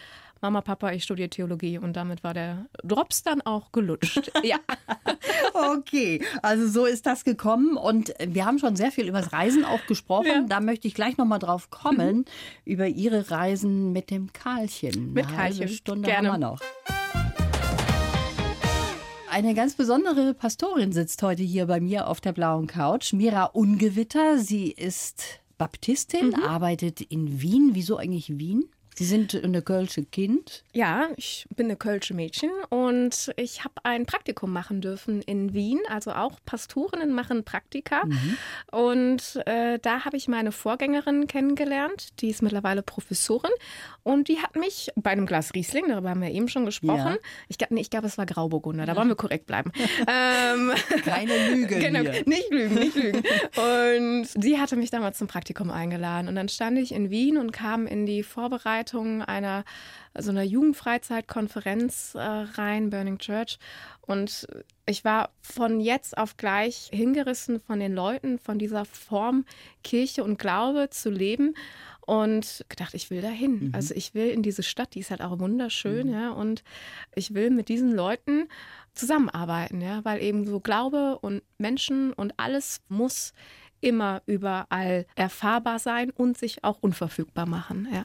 Mama, 0.42 0.62
Papa, 0.62 0.92
ich 0.92 1.04
studiere 1.04 1.30
Theologie 1.30 1.78
und 1.78 1.94
damit 1.94 2.24
war 2.24 2.34
der 2.34 2.66
Drops 2.84 3.24
dann 3.24 3.42
auch 3.42 3.72
gelutscht. 3.72 4.32
Ja. 4.44 4.58
okay, 5.54 6.22
also 6.42 6.68
so 6.68 6.86
ist 6.86 7.06
das 7.06 7.24
gekommen 7.24 7.78
und 7.78 8.14
wir 8.28 8.46
haben 8.46 8.60
schon 8.60 8.76
sehr 8.76 8.92
viel 8.92 9.08
über 9.08 9.22
das 9.22 9.32
Reisen 9.32 9.64
auch 9.64 9.86
gesprochen. 9.86 10.26
Ja. 10.26 10.46
Da 10.46 10.60
möchte 10.60 10.88
ich 10.88 10.96
gleich 10.96 11.18
nochmal 11.18 11.40
drauf 11.40 11.70
kommen, 11.70 12.18
mhm. 12.18 12.26
über 12.66 12.88
Ihre 12.88 13.32
Reisen 13.32 13.94
mit 13.94 14.10
dem 14.10 14.34
Karlchen. 14.34 15.14
Mit 15.14 15.30
Karlchen. 15.30 15.70
Stunde 15.70 16.10
Gerne. 16.10 16.34
haben 16.34 16.42
wir 16.42 16.48
noch. 16.50 16.60
Eine 19.34 19.56
ganz 19.56 19.74
besondere 19.74 20.36
Pastorin 20.36 20.92
sitzt 20.92 21.24
heute 21.24 21.42
hier 21.42 21.66
bei 21.66 21.80
mir 21.80 22.08
auf 22.08 22.22
der 22.22 22.34
blauen 22.34 22.68
Couch. 22.68 23.14
Mira 23.14 23.46
Ungewitter. 23.46 24.38
Sie 24.38 24.70
ist 24.70 25.40
Baptistin, 25.58 26.28
mhm. 26.28 26.44
arbeitet 26.44 27.02
in 27.02 27.42
Wien. 27.42 27.72
Wieso 27.74 27.98
eigentlich 27.98 28.38
Wien? 28.38 28.70
Sie 28.96 29.06
sind 29.06 29.36
eine 29.36 29.62
Kölsche 29.62 30.04
Kind? 30.04 30.64
Ja, 30.74 31.08
ich 31.18 31.48
bin 31.56 31.68
eine 31.68 31.76
Kölsche 31.76 32.14
Mädchen 32.14 32.52
und 32.70 33.32
ich 33.38 33.64
habe 33.64 33.74
ein 33.84 34.06
Praktikum 34.06 34.52
machen 34.52 34.82
dürfen 34.82 35.22
in 35.22 35.54
Wien. 35.54 35.80
Also 35.90 36.12
auch 36.12 36.40
Pastorinnen 36.46 37.12
machen 37.14 37.44
Praktika. 37.44 38.06
Mhm. 38.06 38.38
Und 38.72 39.42
äh, 39.46 39.80
da 39.80 40.06
habe 40.06 40.18
ich 40.18 40.28
meine 40.28 40.52
Vorgängerin 40.52 41.28
kennengelernt. 41.28 42.20
Die 42.22 42.30
ist 42.30 42.42
mittlerweile 42.42 42.84
Professorin 42.84 43.52
und 44.04 44.28
die 44.28 44.40
hat 44.40 44.56
mich 44.56 44.92
bei 44.96 45.12
einem 45.12 45.26
Glas 45.26 45.54
Riesling, 45.54 45.86
darüber 45.88 46.10
haben 46.10 46.22
wir 46.22 46.32
eben 46.32 46.50
schon 46.50 46.66
gesprochen. 46.66 47.14
Ja. 47.14 47.18
Ich 47.48 47.58
glaube, 47.58 47.74
nee, 47.74 47.82
ich 47.82 47.90
es 47.94 48.18
war 48.18 48.26
Grauburgunder, 48.26 48.86
da 48.86 48.96
wollen 48.96 49.08
wir 49.08 49.16
korrekt 49.16 49.48
bleiben. 49.48 49.72
ähm, 50.08 50.72
Keine 51.04 51.50
Lüge. 51.50 51.80
genau, 51.80 52.00
hier. 52.00 52.24
nicht 52.26 52.52
lügen, 52.52 52.76
nicht 52.76 52.96
lügen. 52.96 53.24
Und 53.56 54.28
sie 54.42 54.60
hatte 54.60 54.76
mich 54.76 54.90
damals 54.90 55.18
zum 55.18 55.28
Praktikum 55.28 55.72
eingeladen. 55.72 56.28
Und 56.28 56.36
dann 56.36 56.50
stand 56.50 56.78
ich 56.78 56.92
in 56.92 57.10
Wien 57.10 57.38
und 57.38 57.52
kam 57.52 57.88
in 57.88 58.06
die 58.06 58.24
Vorbereitung 58.24 58.83
einer 58.92 59.64
so 60.16 60.30
einer 60.30 60.44
Jugendfreizeitkonferenz 60.44 62.16
äh, 62.16 62.20
rein, 62.20 62.90
Burning 62.90 63.18
Church. 63.18 63.58
Und 64.02 64.48
ich 64.86 65.04
war 65.04 65.32
von 65.42 65.80
jetzt 65.80 66.18
auf 66.18 66.38
gleich 66.38 66.90
hingerissen 66.92 67.60
von 67.60 67.80
den 67.80 67.94
Leuten, 67.94 68.38
von 68.38 68.60
dieser 68.60 68.86
Form 68.86 69.46
Kirche 69.84 70.24
und 70.24 70.38
Glaube 70.38 70.90
zu 70.92 71.10
leben 71.10 71.56
und 72.06 72.66
gedacht, 72.70 72.94
ich 72.94 73.10
will 73.10 73.22
dahin. 73.22 73.68
Mhm. 73.68 73.72
Also 73.74 73.96
ich 73.96 74.14
will 74.14 74.28
in 74.28 74.44
diese 74.44 74.64
Stadt, 74.64 74.94
die 74.94 75.00
ist 75.00 75.10
halt 75.10 75.22
auch 75.22 75.40
wunderschön, 75.40 76.08
mhm. 76.08 76.14
ja, 76.14 76.32
und 76.32 76.64
ich 77.16 77.34
will 77.34 77.50
mit 77.50 77.70
diesen 77.70 77.92
Leuten 77.92 78.50
zusammenarbeiten, 78.94 79.82
ja, 79.82 80.04
weil 80.04 80.22
eben 80.22 80.46
so 80.46 80.60
Glaube 80.60 81.18
und 81.20 81.42
Menschen 81.58 82.14
und 82.14 82.34
alles 82.38 82.82
muss 82.90 83.34
immer 83.80 84.22
überall 84.26 85.06
erfahrbar 85.16 85.80
sein 85.80 86.10
und 86.12 86.38
sich 86.38 86.64
auch 86.64 86.78
unverfügbar 86.82 87.46
machen, 87.46 87.88
ja. 87.92 88.04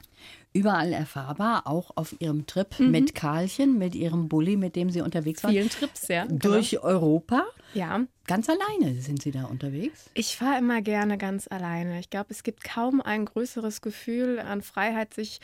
Überall 0.55 0.93
erfahrbar, 0.93 1.67
auch 1.67 1.91
auf 1.95 2.17
Ihrem 2.21 2.47
Trip 2.47 2.81
mhm. 2.81 2.91
mit 2.91 3.15
Karlchen, 3.15 3.77
mit 3.77 3.95
Ihrem 3.95 4.29
Bulli, 4.29 4.57
mit 4.57 4.77
dem 4.77 4.91
Sie 4.91 5.03
unterwegs 5.03 5.45
waren. 5.45 5.53
Vielen 5.53 5.69
Trips, 5.69 6.09
ja. 6.09 6.27
Durch 6.27 6.71
genau. 6.71 6.85
Europa. 6.85 7.45
Ja. 7.75 8.01
Ganz 8.27 8.49
alleine 8.49 9.01
sind 9.01 9.23
Sie 9.23 9.31
da 9.31 9.45
unterwegs? 9.45 10.11
Ich 10.15 10.37
fahre 10.37 10.59
immer 10.59 10.83
gerne 10.83 11.17
ganz 11.17 11.49
alleine. 11.49 11.99
Ich 11.99 12.11
glaube, 12.11 12.27
es 12.31 12.43
gibt 12.43 12.63
kaum 12.63 13.01
ein 13.01 13.25
größeres 13.25 13.81
Gefühl 13.81 14.39
an 14.39 14.61
Freiheit, 14.61 15.15
sich 15.15 15.41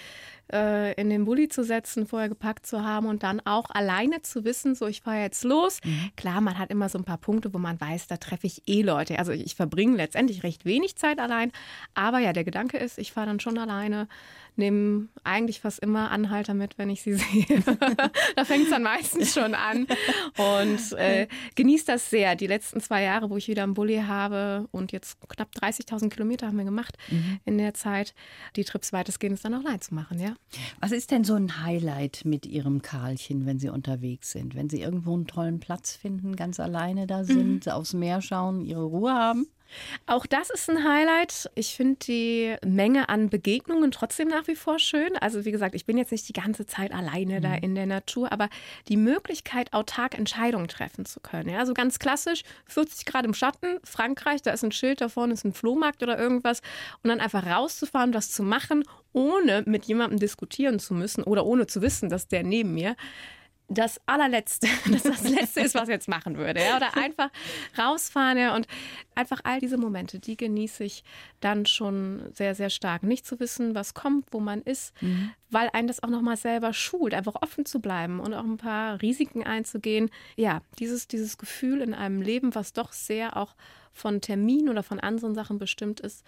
äh, 0.52 0.92
in 1.00 1.08
den 1.08 1.24
Bulli 1.24 1.48
zu 1.48 1.64
setzen, 1.64 2.06
vorher 2.06 2.28
gepackt 2.28 2.66
zu 2.66 2.82
haben 2.82 3.06
und 3.06 3.22
dann 3.22 3.40
auch 3.40 3.70
alleine 3.70 4.20
zu 4.20 4.44
wissen, 4.44 4.74
so 4.74 4.86
ich 4.86 5.00
fahre 5.00 5.20
jetzt 5.20 5.44
los. 5.44 5.80
Mhm. 5.82 6.10
Klar, 6.16 6.40
man 6.40 6.58
hat 6.58 6.70
immer 6.70 6.90
so 6.90 6.98
ein 6.98 7.04
paar 7.04 7.18
Punkte, 7.18 7.54
wo 7.54 7.58
man 7.58 7.80
weiß, 7.80 8.06
da 8.06 8.18
treffe 8.18 8.46
ich 8.46 8.62
eh 8.66 8.82
Leute. 8.82 9.18
Also 9.18 9.32
ich 9.32 9.54
verbringe 9.54 9.96
letztendlich 9.96 10.42
recht 10.42 10.64
wenig 10.66 10.96
Zeit 10.96 11.20
allein. 11.20 11.52
Aber 11.94 12.18
ja, 12.18 12.32
der 12.34 12.44
Gedanke 12.44 12.76
ist, 12.76 12.98
ich 12.98 13.12
fahre 13.12 13.28
dann 13.28 13.40
schon 13.40 13.56
alleine 13.56 14.08
nehme 14.56 15.08
eigentlich 15.24 15.60
fast 15.60 15.80
immer 15.80 16.10
Anhalter 16.10 16.54
mit, 16.54 16.78
wenn 16.78 16.90
ich 16.90 17.02
sie 17.02 17.14
sehe. 17.14 17.46
da 18.36 18.44
fängt 18.44 18.64
es 18.64 18.70
dann 18.70 18.82
meistens 18.82 19.34
schon 19.34 19.54
an 19.54 19.86
und 20.36 20.92
äh, 20.98 21.26
genieße 21.54 21.86
das 21.86 22.10
sehr. 22.10 22.36
Die 22.36 22.46
letzten 22.46 22.80
zwei 22.80 23.02
Jahre, 23.02 23.30
wo 23.30 23.36
ich 23.36 23.48
wieder 23.48 23.62
einen 23.62 23.74
Bulli 23.74 24.02
habe 24.06 24.68
und 24.70 24.92
jetzt 24.92 25.18
knapp 25.28 25.48
30.000 25.54 26.10
Kilometer 26.10 26.46
haben 26.46 26.58
wir 26.58 26.64
gemacht 26.64 26.96
mhm. 27.10 27.40
in 27.44 27.58
der 27.58 27.74
Zeit, 27.74 28.14
die 28.56 28.64
Trips 28.64 28.92
weitestgehend 28.92 29.44
dann 29.44 29.54
auch 29.54 29.64
allein 29.64 29.80
zu 29.80 29.94
machen, 29.94 30.20
ja. 30.20 30.34
Was 30.80 30.92
ist 30.92 31.10
denn 31.10 31.24
so 31.24 31.34
ein 31.34 31.64
Highlight 31.64 32.22
mit 32.24 32.46
Ihrem 32.46 32.82
Karlchen, 32.82 33.46
wenn 33.46 33.58
Sie 33.58 33.68
unterwegs 33.68 34.32
sind? 34.32 34.54
Wenn 34.54 34.68
Sie 34.68 34.80
irgendwo 34.80 35.14
einen 35.14 35.26
tollen 35.26 35.60
Platz 35.60 35.96
finden, 35.96 36.36
ganz 36.36 36.60
alleine 36.60 37.06
da 37.06 37.24
sind, 37.24 37.66
mhm. 37.66 37.72
aufs 37.72 37.94
Meer 37.94 38.22
schauen, 38.22 38.64
Ihre 38.64 38.84
Ruhe 38.84 39.12
haben? 39.12 39.46
Auch 40.06 40.26
das 40.26 40.50
ist 40.50 40.68
ein 40.70 40.84
Highlight. 40.84 41.50
Ich 41.54 41.74
finde 41.74 41.96
die 42.06 42.56
Menge 42.64 43.08
an 43.08 43.30
Begegnungen 43.30 43.90
trotzdem 43.90 44.28
nach 44.28 44.46
wie 44.46 44.56
vor 44.56 44.78
schön. 44.78 45.16
Also 45.20 45.44
wie 45.44 45.50
gesagt, 45.50 45.74
ich 45.74 45.86
bin 45.86 45.98
jetzt 45.98 46.12
nicht 46.12 46.28
die 46.28 46.32
ganze 46.32 46.66
Zeit 46.66 46.92
alleine 46.92 47.38
mhm. 47.38 47.42
da 47.42 47.54
in 47.54 47.74
der 47.74 47.86
Natur, 47.86 48.32
aber 48.32 48.48
die 48.88 48.96
Möglichkeit, 48.96 49.72
autark 49.72 50.16
Entscheidungen 50.16 50.68
treffen 50.68 51.04
zu 51.04 51.20
können. 51.20 51.50
Ja, 51.50 51.58
also 51.58 51.74
ganz 51.74 51.98
klassisch, 51.98 52.42
40 52.66 53.06
Grad 53.06 53.24
im 53.24 53.34
Schatten, 53.34 53.78
Frankreich, 53.84 54.42
da 54.42 54.52
ist 54.52 54.64
ein 54.64 54.72
Schild, 54.72 55.00
da 55.00 55.08
vorne 55.08 55.34
ist 55.34 55.44
ein 55.44 55.52
Flohmarkt 55.52 56.02
oder 56.02 56.18
irgendwas 56.18 56.60
und 57.02 57.08
dann 57.08 57.20
einfach 57.20 57.46
rauszufahren, 57.46 58.12
das 58.12 58.30
zu 58.30 58.42
machen, 58.42 58.84
ohne 59.12 59.62
mit 59.66 59.86
jemandem 59.86 60.18
diskutieren 60.18 60.78
zu 60.78 60.94
müssen 60.94 61.22
oder 61.22 61.46
ohne 61.46 61.66
zu 61.66 61.82
wissen, 61.82 62.08
dass 62.08 62.28
der 62.28 62.42
neben 62.42 62.74
mir 62.74 62.96
das 63.68 64.00
allerletzte, 64.06 64.68
das 64.92 65.02
das 65.02 65.28
letzte 65.28 65.60
ist, 65.60 65.74
was 65.74 65.84
ich 65.84 65.94
jetzt 65.94 66.08
machen 66.08 66.36
würde. 66.36 66.60
Ja? 66.60 66.76
Oder 66.76 66.96
einfach 66.96 67.30
rausfahren 67.78 68.38
ja? 68.38 68.54
und 68.54 68.66
einfach 69.14 69.40
all 69.44 69.60
diese 69.60 69.78
Momente, 69.78 70.18
die 70.18 70.36
genieße 70.36 70.84
ich 70.84 71.04
dann 71.40 71.66
schon 71.66 72.30
sehr, 72.32 72.54
sehr 72.54 72.70
stark. 72.70 73.02
Nicht 73.02 73.26
zu 73.26 73.40
wissen, 73.40 73.74
was 73.74 73.94
kommt, 73.94 74.26
wo 74.32 74.40
man 74.40 74.62
ist, 74.62 74.92
mhm. 75.00 75.30
weil 75.50 75.70
einen 75.72 75.88
das 75.88 76.02
auch 76.02 76.10
nochmal 76.10 76.36
selber 76.36 76.72
schult, 76.72 77.14
einfach 77.14 77.36
offen 77.40 77.64
zu 77.64 77.80
bleiben 77.80 78.20
und 78.20 78.34
auch 78.34 78.44
ein 78.44 78.58
paar 78.58 79.00
Risiken 79.00 79.44
einzugehen. 79.44 80.10
Ja, 80.36 80.60
dieses, 80.78 81.08
dieses 81.08 81.38
Gefühl 81.38 81.80
in 81.80 81.94
einem 81.94 82.20
Leben, 82.20 82.54
was 82.54 82.72
doch 82.72 82.92
sehr 82.92 83.36
auch 83.36 83.54
von 83.94 84.20
Terminen 84.20 84.68
oder 84.68 84.82
von 84.82 84.98
anderen 85.00 85.34
Sachen 85.34 85.58
bestimmt 85.58 86.00
ist, 86.00 86.24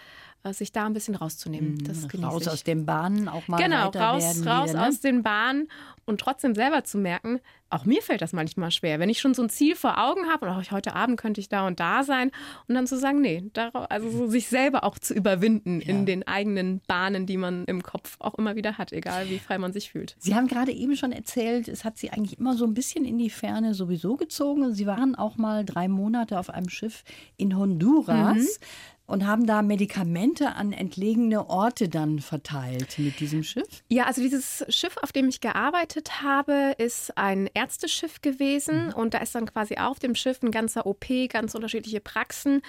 sich 0.55 0.73
da 0.73 0.87
ein 0.87 0.93
bisschen 0.93 1.15
rauszunehmen. 1.15 1.75
Mhm, 1.75 1.85
das 1.85 2.07
raus 2.23 2.43
ich. 2.43 2.49
aus 2.49 2.65
den 2.65 2.87
Bahnen 2.87 3.29
auch 3.29 3.47
mal 3.49 3.57
Genau, 3.57 3.89
raus, 3.89 4.43
raus 4.47 4.71
wieder, 4.71 4.81
ne? 4.81 4.89
aus 4.89 5.01
den 5.01 5.23
Bahnen 5.23 5.69
und 6.05 6.21
trotzdem 6.21 6.55
selber 6.55 6.85
zu 6.85 6.99
merken, 6.99 7.41
auch 7.69 7.85
mir 7.85 8.01
fällt 8.01 8.23
das 8.23 8.33
manchmal 8.33 8.71
schwer, 8.71 9.01
wenn 9.01 9.09
ich 9.09 9.19
schon 9.19 9.35
so 9.35 9.43
ein 9.43 9.49
Ziel 9.49 9.75
vor 9.75 9.99
Augen 9.99 10.29
habe 10.29 10.47
und 10.47 10.53
auch 10.53 10.71
heute 10.71 10.95
Abend 10.95 11.19
könnte 11.19 11.41
ich 11.41 11.49
da 11.49 11.67
und 11.67 11.81
da 11.81 12.05
sein 12.05 12.31
und 12.69 12.77
dann 12.77 12.87
zu 12.87 12.97
sagen, 12.97 13.21
nee, 13.21 13.43
darauf, 13.53 13.91
also 13.91 14.09
so 14.09 14.29
sich 14.29 14.47
selber 14.47 14.85
auch 14.85 14.99
zu 14.99 15.15
überwinden 15.15 15.81
ja. 15.81 15.89
in 15.89 16.07
den 16.07 16.27
eigenen 16.27 16.81
Bahnen, 16.87 17.27
die 17.27 17.37
man 17.37 17.65
im 17.65 17.83
Kopf 17.83 18.17
auch 18.21 18.35
immer 18.35 18.55
wieder 18.55 18.79
hat, 18.79 18.93
egal 18.93 19.29
wie 19.29 19.41
frei 19.41 19.59
man 19.59 19.73
sich 19.73 19.91
fühlt. 19.91 20.15
Sie 20.19 20.35
haben 20.35 20.47
gerade 20.47 20.73
eben 20.73 20.97
schon 20.97 21.13
erzählt, 21.13 21.67
es 21.67 21.85
hat 21.85 21.99
Sie 21.99 22.11
eigentlich 22.11 22.39
immer 22.39 22.57
so 22.57 22.65
ein 22.65 22.75
bisschen 22.75 23.05
in 23.05 23.19
die 23.19 23.31
Ferne 23.31 23.75
sowieso 23.75 24.17
gezogen. 24.17 24.73
Sie 24.73 24.87
waren 24.87 25.15
auch 25.17 25.37
mal 25.37 25.65
drei 25.65 25.89
Monate 25.89 26.39
auf 26.39 26.51
einem 26.51 26.69
Schiff 26.69 27.03
in 27.37 27.57
Honduras. 27.57 28.37
Mhm 28.37 28.96
und 29.07 29.27
haben 29.27 29.47
da 29.47 29.63
Medikamente 29.63 30.55
an 30.55 30.73
entlegene 30.73 31.49
Orte 31.49 31.89
dann 31.89 32.19
verteilt 32.19 32.99
mit 32.99 33.21
diesem 33.21 33.43
Schiff? 33.43 33.83
Ja, 33.89 34.05
also 34.05 34.21
dieses 34.21 34.65
Schiff, 34.69 34.97
auf 35.01 35.13
dem 35.13 35.29
ich 35.29 35.41
gearbeitet 35.41 36.23
habe, 36.23 36.75
ist 36.79 37.17
ein 37.17 37.49
Ärzteschiff 37.55 38.21
gewesen 38.21 38.87
mhm. 38.87 38.95
und 38.95 39.15
da 39.15 39.19
ist 39.19 39.35
dann 39.35 39.47
quasi 39.47 39.77
auf 39.77 39.99
dem 39.99 40.15
Schiff 40.15 40.43
ein 40.43 40.51
ganzer 40.51 40.87
OP, 40.87 41.07
ganz 41.29 41.55
unterschiedliche 41.55 42.01
Praxen. 42.01 42.63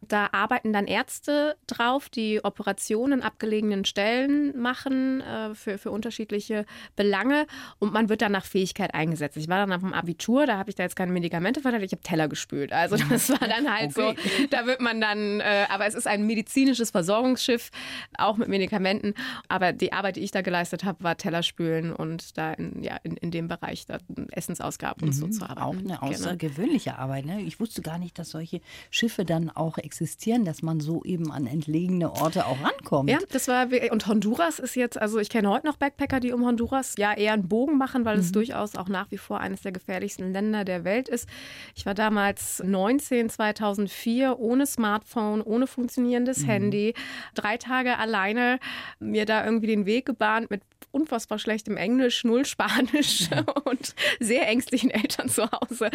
Da 0.00 0.28
arbeiten 0.32 0.72
dann 0.72 0.86
Ärzte 0.86 1.56
drauf, 1.66 2.08
die 2.08 2.44
Operationen 2.44 3.22
abgelegenen 3.22 3.84
Stellen 3.84 4.58
machen 4.60 5.20
äh, 5.20 5.54
für, 5.54 5.78
für 5.78 5.90
unterschiedliche 5.90 6.66
Belange 6.96 7.46
und 7.78 7.92
man 7.92 8.08
wird 8.08 8.22
dann 8.22 8.32
nach 8.32 8.44
Fähigkeit 8.44 8.94
eingesetzt. 8.94 9.36
Ich 9.36 9.48
war 9.48 9.58
dann 9.58 9.72
auf 9.72 9.80
dem 9.80 9.94
Abitur, 9.94 10.46
da 10.46 10.58
habe 10.58 10.70
ich 10.70 10.76
da 10.76 10.82
jetzt 10.82 10.96
keine 10.96 11.12
Medikamente 11.12 11.60
verteilt, 11.60 11.84
ich 11.84 11.92
habe 11.92 12.02
Teller 12.02 12.28
gespült. 12.28 12.72
Also 12.72 12.96
das 13.08 13.30
war 13.30 13.46
dann 13.48 13.72
halt 13.72 13.96
okay. 13.96 14.16
so, 14.16 14.46
da 14.50 14.66
wird 14.66 14.80
man 14.80 15.00
dann, 15.00 15.40
äh, 15.40 15.66
aber 15.68 15.83
aber 15.84 15.88
es 15.88 15.94
ist 15.94 16.06
ein 16.06 16.26
medizinisches 16.26 16.90
Versorgungsschiff, 16.90 17.70
auch 18.16 18.36
mit 18.38 18.48
Medikamenten. 18.48 19.14
Aber 19.48 19.72
die 19.72 19.92
Arbeit, 19.92 20.16
die 20.16 20.20
ich 20.20 20.30
da 20.30 20.40
geleistet 20.40 20.84
habe, 20.84 21.04
war 21.04 21.16
Tellerspülen 21.16 21.92
und 21.92 22.38
da 22.38 22.54
in, 22.54 22.82
ja, 22.82 22.96
in, 23.02 23.16
in 23.18 23.30
dem 23.30 23.48
Bereich 23.48 23.84
da 23.86 23.98
Essensausgaben 24.30 25.02
mhm. 25.02 25.08
und 25.08 25.12
so 25.12 25.26
mhm. 25.26 25.32
zu 25.32 25.44
arbeiten. 25.44 25.60
Auch 25.60 25.72
eine 25.72 25.82
genau. 25.82 26.00
außergewöhnliche 26.00 26.90
genau. 26.90 27.02
Arbeit. 27.02 27.26
Ne? 27.26 27.42
Ich 27.42 27.60
wusste 27.60 27.82
gar 27.82 27.98
nicht, 27.98 28.18
dass 28.18 28.30
solche 28.30 28.60
Schiffe 28.90 29.24
dann 29.24 29.50
auch 29.50 29.76
existieren, 29.76 30.44
dass 30.44 30.62
man 30.62 30.80
so 30.80 31.04
eben 31.04 31.30
an 31.30 31.46
entlegene 31.46 32.10
Orte 32.12 32.46
auch 32.46 32.56
rankommt. 32.62 33.10
Ja, 33.10 33.18
das 33.30 33.48
war, 33.48 33.68
und 33.90 34.06
Honduras 34.06 34.58
ist 34.58 34.76
jetzt, 34.76 35.00
also 35.00 35.18
ich 35.18 35.28
kenne 35.28 35.50
heute 35.50 35.66
noch 35.66 35.76
Backpacker, 35.76 36.20
die 36.20 36.32
um 36.32 36.46
Honduras 36.46 36.94
ja 36.96 37.12
eher 37.12 37.34
einen 37.34 37.48
Bogen 37.48 37.76
machen, 37.76 38.04
weil 38.04 38.16
mhm. 38.16 38.22
es 38.22 38.32
durchaus 38.32 38.74
auch 38.76 38.88
nach 38.88 39.10
wie 39.10 39.18
vor 39.18 39.40
eines 39.40 39.60
der 39.60 39.72
gefährlichsten 39.72 40.32
Länder 40.32 40.64
der 40.64 40.84
Welt 40.84 41.08
ist. 41.08 41.28
Ich 41.74 41.84
war 41.84 41.94
damals 41.94 42.62
19, 42.64 43.28
2004, 43.28 44.38
ohne 44.38 44.66
Smartphone, 44.66 45.42
ohne 45.42 45.66
funktionierendes 45.74 46.42
mhm. 46.42 46.46
Handy, 46.46 46.94
drei 47.34 47.56
Tage 47.56 47.98
alleine 47.98 48.58
mir 48.98 49.26
da 49.26 49.44
irgendwie 49.44 49.66
den 49.66 49.86
Weg 49.86 50.06
gebahnt 50.06 50.50
mit 50.50 50.62
unfassbar 50.94 51.38
schlechtem 51.38 51.76
Englisch, 51.76 52.24
null 52.24 52.46
Spanisch 52.46 53.28
und 53.64 53.94
sehr 54.20 54.46
ängstlichen 54.48 54.90
Eltern 54.90 55.28
zu 55.28 55.50
Hause. 55.50 55.90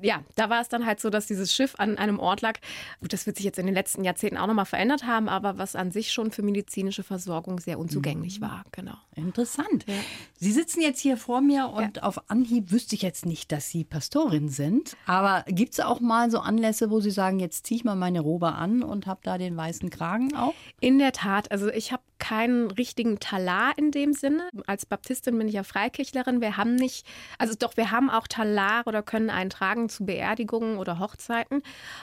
Ja, 0.00 0.24
da 0.34 0.50
war 0.50 0.60
es 0.60 0.68
dann 0.68 0.84
halt 0.84 1.00
so, 1.00 1.08
dass 1.08 1.26
dieses 1.26 1.54
Schiff 1.54 1.74
an 1.78 1.96
einem 1.98 2.18
Ort 2.18 2.40
lag. 2.40 2.58
Gut, 3.00 3.12
das 3.12 3.26
wird 3.26 3.36
sich 3.36 3.44
jetzt 3.44 3.58
in 3.58 3.66
den 3.66 3.74
letzten 3.74 4.04
Jahrzehnten 4.04 4.36
auch 4.36 4.46
nochmal 4.46 4.64
verändert 4.66 5.06
haben, 5.06 5.28
aber 5.28 5.56
was 5.58 5.76
an 5.76 5.92
sich 5.92 6.12
schon 6.12 6.32
für 6.32 6.42
medizinische 6.42 7.02
Versorgung 7.02 7.60
sehr 7.60 7.78
unzugänglich 7.78 8.40
mhm. 8.40 8.44
war. 8.44 8.64
Genau. 8.72 8.96
Interessant. 9.14 9.84
Ja. 9.86 9.94
Sie 10.38 10.52
sitzen 10.52 10.80
jetzt 10.80 11.00
hier 11.00 11.16
vor 11.16 11.40
mir 11.40 11.68
und 11.68 11.98
ja. 11.98 12.02
auf 12.02 12.30
Anhieb 12.30 12.72
wüsste 12.72 12.94
ich 12.94 13.02
jetzt 13.02 13.26
nicht, 13.26 13.52
dass 13.52 13.70
Sie 13.70 13.84
Pastorin 13.84 14.48
sind. 14.48 14.96
Aber 15.06 15.44
gibt 15.46 15.74
es 15.74 15.80
auch 15.80 16.00
mal 16.00 16.30
so 16.30 16.40
Anlässe, 16.40 16.90
wo 16.90 17.00
Sie 17.00 17.10
sagen, 17.10 17.38
jetzt 17.38 17.66
ziehe 17.66 17.76
ich 17.76 17.84
mal 17.84 17.96
meine 17.96 18.20
Robe 18.20 18.52
an 18.52 18.82
und 18.82 19.06
habe 19.06 19.20
da 19.22 19.38
den 19.38 19.56
weißen 19.56 19.90
Kragen 19.90 20.34
auch? 20.34 20.54
In 20.80 20.98
der 20.98 21.12
Tat. 21.12 21.52
Also 21.52 21.68
ich 21.68 21.92
habe 21.92 22.02
keinen 22.20 22.70
richtigen 22.70 23.18
Talar 23.18 23.72
in 23.76 23.90
dem 23.90 24.12
Sinne. 24.12 24.48
Als 24.66 24.86
Baptistin 24.86 25.36
bin 25.36 25.48
ich 25.48 25.54
ja 25.54 25.64
Freikirchlerin. 25.64 26.40
Wir 26.40 26.56
haben 26.56 26.76
nicht, 26.76 27.04
also 27.38 27.54
doch, 27.58 27.76
wir 27.76 27.90
haben 27.90 28.08
auch 28.10 28.28
Talar 28.28 28.86
oder 28.86 29.02
können 29.02 29.30
einen 29.30 29.50
tragen 29.50 29.88
zu 29.88 30.06
Beerdigungen 30.06 30.78
oder 30.78 31.00
Hochzeiten. 31.00 31.62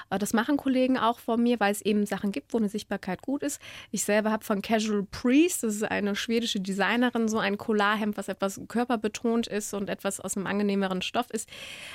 Das 0.10 0.34
machen 0.34 0.58
Kollegen 0.58 0.98
auch 0.98 1.20
vor 1.20 1.38
mir, 1.38 1.60
weil 1.62 1.72
es 1.72 1.82
eben 1.82 2.06
Sachen 2.06 2.34
gibt, 2.34 2.54
wo 2.54 2.58
eine 2.58 2.68
Sichtbarkeit 2.68 3.22
gut 3.22 3.44
ist. 3.44 3.62
Ich 3.92 4.04
selber 4.04 4.32
habe 4.32 4.44
von 4.44 4.62
Casual 4.62 5.04
Priest, 5.10 5.64
das 5.64 5.76
ist 5.76 5.84
eine 5.84 6.16
schwedische 6.16 6.60
Designerin, 6.60 7.30
so 7.30 7.38
ein 7.38 7.58
Collarhemd, 7.58 8.18
was 8.18 8.28
etwas 8.28 8.60
körperbetont 8.68 9.48
ist 9.48 9.74
und 9.74 9.90
etwas 9.90 10.20
aus 10.20 10.36
einem 10.36 10.48
angenehmeren 10.48 11.02
Stoff 11.02 11.30
ist. 11.30 11.48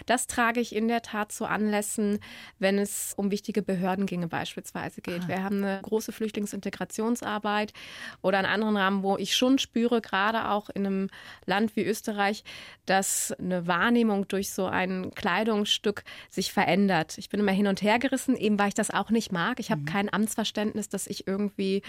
Das 0.07 0.27
trage 0.27 0.61
ich 0.61 0.75
in 0.75 0.89
der 0.89 1.03
Tat 1.03 1.33
zu 1.33 1.45
Anlässen, 1.45 2.21
wenn 2.59 2.79
es 2.79 3.15
um 3.17 3.31
wichtige 3.31 3.63
Behörden 3.63 4.07
ginge 4.07 4.29
beispielsweise 4.29 5.01
geht. 5.01 5.25
Ah. 5.25 5.29
Wir 5.29 5.43
haben 5.43 5.65
eine 5.65 5.81
große 5.83 6.13
Flüchtlingsintegrationsarbeit 6.13 7.73
oder 8.21 8.41
in 8.41 8.47
anderen 8.47 8.77
Rahmen, 8.77 9.03
wo 9.03 9.17
ich 9.17 9.37
schon 9.37 9.59
spüre, 9.59 10.01
gerade 10.01 10.51
auch 10.51 10.69
in 10.71 10.87
einem 10.87 11.11
Land 11.47 11.77
wie 11.77 11.85
Österreich, 11.85 12.45
dass 12.87 13.33
eine 13.33 13.67
Wahrnehmung 13.67 14.29
durch 14.29 14.51
so 14.51 14.67
ein 14.67 15.13
Kleidungsstück 15.15 16.05
sich 16.29 16.53
verändert. 16.53 17.17
Ich 17.19 17.29
bin 17.29 17.41
immer 17.41 17.53
hin 17.53 17.67
und 17.67 17.83
her 17.83 17.99
gerissen, 17.99 18.37
eben 18.37 18.59
weil 18.59 18.69
ich 18.69 18.75
das 18.75 18.91
auch 18.91 19.11
nicht 19.11 19.33
mag. 19.33 19.61
Ich 19.61 19.71
habe 19.71 19.83
mhm. 19.83 19.87
kein 19.87 20.13
Amtsverständnis, 20.13 20.89
dass 20.89 21.07
ich 21.07 21.27
irgendwie 21.27 21.83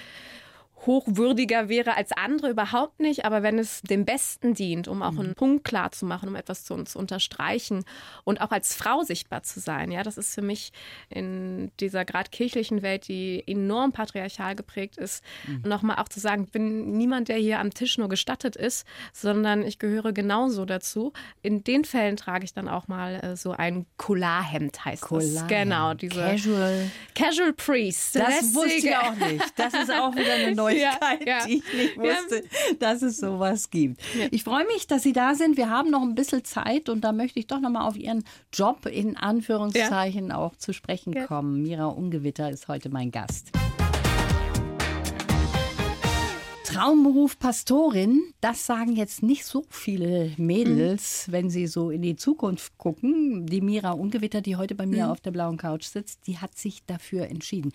hochwürdiger 0.86 1.70
wäre 1.70 1.96
als 1.96 2.12
andere, 2.12 2.50
überhaupt 2.50 3.00
nicht. 3.00 3.26
Aber 3.26 3.44
wenn 3.44 3.60
es 3.60 3.82
dem 3.82 4.06
Besten 4.06 4.54
dient, 4.54 4.88
um 4.88 5.02
auch 5.02 5.12
mhm. 5.12 5.20
einen 5.20 5.36
Punkt 5.36 5.64
klar 5.64 5.92
zu 5.92 6.06
machen, 6.06 6.30
um 6.30 6.36
etwas 6.36 6.66
zu 6.66 6.74
uns 6.74 6.96
unterstreichen 6.96 7.86
und 8.24 8.42
auch 8.42 8.52
als 8.52 8.76
Frau 8.76 9.04
sichtbar 9.04 9.44
zu 9.44 9.60
sein, 9.60 9.92
ja, 9.92 10.04
das 10.04 10.18
ist 10.18 10.34
für 10.34 10.42
mich 10.42 10.72
in 11.10 11.72
dieser 11.80 12.06
gerade 12.06 12.30
kirchlichen 12.30 12.82
Welt, 12.82 13.08
die 13.08 13.44
enorm 13.46 13.92
patriarchal 13.92 14.56
geprägt 14.56 14.98
ist, 14.98 15.24
mhm. 15.48 15.62
nochmal 15.66 15.98
auch 15.98 16.10
zu 16.10 16.20
sagen, 16.20 16.44
ich 16.46 16.52
bin 16.52 16.98
niemand, 16.98 17.30
der 17.30 17.38
hier 17.38 17.60
am 17.60 17.74
Tisch 17.74 17.98
nur 17.98 18.10
gestattet 18.10 18.56
ist, 18.56 18.86
sondern 19.14 19.64
ich 19.64 19.80
gehöre 19.80 20.12
genauso 20.12 20.66
dazu. 20.66 21.14
In 21.42 21.64
den 21.64 21.86
Fällen 21.86 22.18
trage 22.18 22.46
ich 22.46 22.54
dann 22.54 22.68
auch 22.68 22.88
mal 22.88 23.16
äh, 23.24 23.36
so 23.36 23.52
ein 23.52 23.86
Collarhemd, 23.98 24.84
heißt 24.84 25.04
Collar 25.04 25.24
das. 25.24 25.48
Genau, 25.48 25.94
diese 25.94 26.20
Casual. 26.20 26.92
Casual 27.16 27.54
Priest. 27.54 28.16
Das 28.16 28.54
wusste 28.54 28.74
ich 28.74 28.96
auch 28.96 29.16
nicht. 29.16 29.44
Das 29.56 29.74
ist 29.74 29.92
auch 29.92 30.16
wieder 30.16 30.34
eine 30.34 30.56
neue 30.56 30.73
Neuigkeit, 30.74 31.28
ja, 31.28 31.40
ja. 31.40 31.46
die 31.46 31.54
ich 31.58 31.74
nicht 31.74 31.98
wusste, 31.98 32.44
dass 32.80 33.02
es 33.02 33.18
sowas 33.18 33.70
gibt. 33.70 34.02
Ich 34.32 34.44
freue 34.44 34.66
mich, 34.66 34.88
dass 34.88 35.04
Sie 35.04 35.14
da 35.14 35.36
sind. 35.36 35.58
Wir 35.58 35.70
haben 35.70 35.90
noch 35.90 36.02
ein 36.02 36.16
bisschen 36.16 36.44
Zeit 36.44 36.90
und 36.90 37.02
da 37.02 37.12
möchte 37.12 37.40
ich 37.40 37.48
doch 37.48 37.60
noch 37.60 37.70
mal 37.70 37.88
auf 37.88 37.98
Ihren 37.98 38.24
Job 38.52 38.86
in 38.86 39.18
Anführungszeichen 39.18 40.32
auch 40.32 40.56
zu 40.56 40.74
sprechen 40.74 41.26
kommen. 41.26 41.62
Mira 41.62 41.86
Ungewitter 41.86 42.50
ist 42.50 42.68
heute 42.68 42.90
mein 42.90 43.12
Gast. 43.12 43.52
Traumberuf 46.74 47.38
Pastorin, 47.38 48.34
das 48.42 48.66
sagen 48.66 48.96
jetzt 48.96 49.22
nicht 49.22 49.46
so 49.46 49.64
viele 49.70 50.32
Mädels, 50.38 51.28
mhm. 51.28 51.32
wenn 51.32 51.50
sie 51.52 51.68
so 51.68 51.92
in 51.92 52.02
die 52.02 52.16
Zukunft 52.16 52.80
gucken. 52.80 53.46
Die 53.46 53.62
Mira 53.62 53.92
Ungewitter, 53.92 54.42
die 54.42 54.56
heute 54.56 54.74
bei 54.74 54.88
mir 54.88 55.06
mhm. 55.06 55.12
auf 55.12 55.22
der 55.22 55.30
blauen 55.30 55.58
Couch 55.58 55.84
sitzt, 55.84 56.26
die 56.26 56.40
hat 56.40 56.58
sich 56.58 56.84
dafür 56.88 57.28
entschieden. 57.28 57.74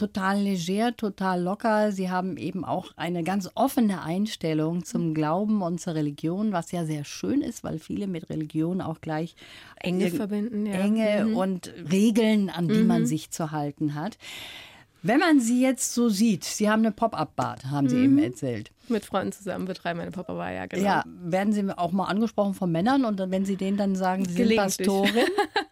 Total 0.00 0.40
leger, 0.40 0.96
total 0.96 1.42
locker. 1.42 1.92
Sie 1.92 2.08
haben 2.08 2.38
eben 2.38 2.64
auch 2.64 2.92
eine 2.96 3.22
ganz 3.22 3.50
offene 3.54 4.00
Einstellung 4.00 4.82
zum 4.82 5.12
Glauben 5.12 5.60
und 5.60 5.78
zur 5.78 5.94
Religion, 5.94 6.52
was 6.52 6.72
ja 6.72 6.86
sehr 6.86 7.04
schön 7.04 7.42
ist, 7.42 7.64
weil 7.64 7.78
viele 7.78 8.06
mit 8.06 8.30
Religion 8.30 8.80
auch 8.80 9.02
gleich 9.02 9.36
enge 9.76 10.10
verbinden, 10.10 10.64
ja. 10.64 10.72
enge 10.72 11.26
mhm. 11.26 11.36
und 11.36 11.74
Regeln, 11.92 12.48
an 12.48 12.68
die 12.68 12.82
man 12.82 13.02
mhm. 13.02 13.06
sich 13.06 13.30
zu 13.30 13.50
halten 13.50 13.94
hat. 13.94 14.16
Wenn 15.02 15.20
man 15.20 15.38
sie 15.38 15.60
jetzt 15.60 15.92
so 15.92 16.08
sieht, 16.08 16.44
Sie 16.44 16.70
haben 16.70 16.80
eine 16.80 16.92
Pop-Up-Bar, 16.92 17.58
haben 17.70 17.90
Sie 17.90 17.96
mhm. 17.96 18.04
eben 18.04 18.18
erzählt. 18.20 18.70
Mit 18.88 19.04
Freunden 19.04 19.32
zusammen 19.32 19.66
betreiben 19.66 20.00
eine 20.00 20.12
Pop-Up-Bar, 20.12 20.52
ja, 20.52 20.64
genau. 20.64 20.82
Ja, 20.82 21.04
werden 21.06 21.52
Sie 21.52 21.76
auch 21.76 21.92
mal 21.92 22.06
angesprochen 22.06 22.54
von 22.54 22.72
Männern 22.72 23.04
und 23.04 23.18
wenn 23.18 23.44
Sie 23.44 23.56
denen 23.56 23.76
dann 23.76 23.96
sagen, 23.96 24.24
Sie 24.24 24.32
sind 24.32 24.56
Pastorin? 24.56 25.26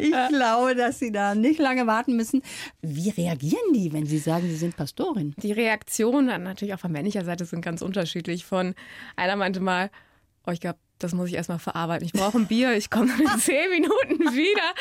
ich 0.00 0.12
glaube, 0.28 0.74
dass 0.74 0.98
Sie 0.98 1.12
da 1.12 1.34
nicht 1.34 1.58
lange 1.58 1.86
warten 1.86 2.16
müssen. 2.16 2.42
Wie 2.82 3.10
reagieren 3.10 3.72
die, 3.74 3.92
wenn 3.92 4.06
Sie 4.06 4.18
sagen, 4.18 4.48
Sie 4.48 4.56
sind 4.56 4.76
Pastorin? 4.76 5.34
Die 5.38 5.52
Reaktionen 5.52 6.42
natürlich 6.42 6.74
auch 6.74 6.80
von 6.80 6.92
männlicher 6.92 7.24
Seite 7.24 7.44
sind 7.44 7.62
ganz 7.62 7.82
unterschiedlich. 7.82 8.44
Von 8.44 8.74
einer 9.16 9.36
meinte 9.36 9.60
mal, 9.60 9.90
oh, 10.46 10.50
ich 10.50 10.60
glaube, 10.60 10.78
das 10.98 11.14
muss 11.14 11.28
ich 11.28 11.34
erstmal 11.34 11.58
verarbeiten. 11.58 12.04
Ich 12.04 12.12
brauche 12.12 12.38
ein 12.38 12.46
Bier, 12.46 12.72
ich 12.72 12.90
komme 12.90 13.12
in 13.18 13.26
zehn 13.38 13.70
Minuten 13.70 14.34
wieder. 14.34 14.74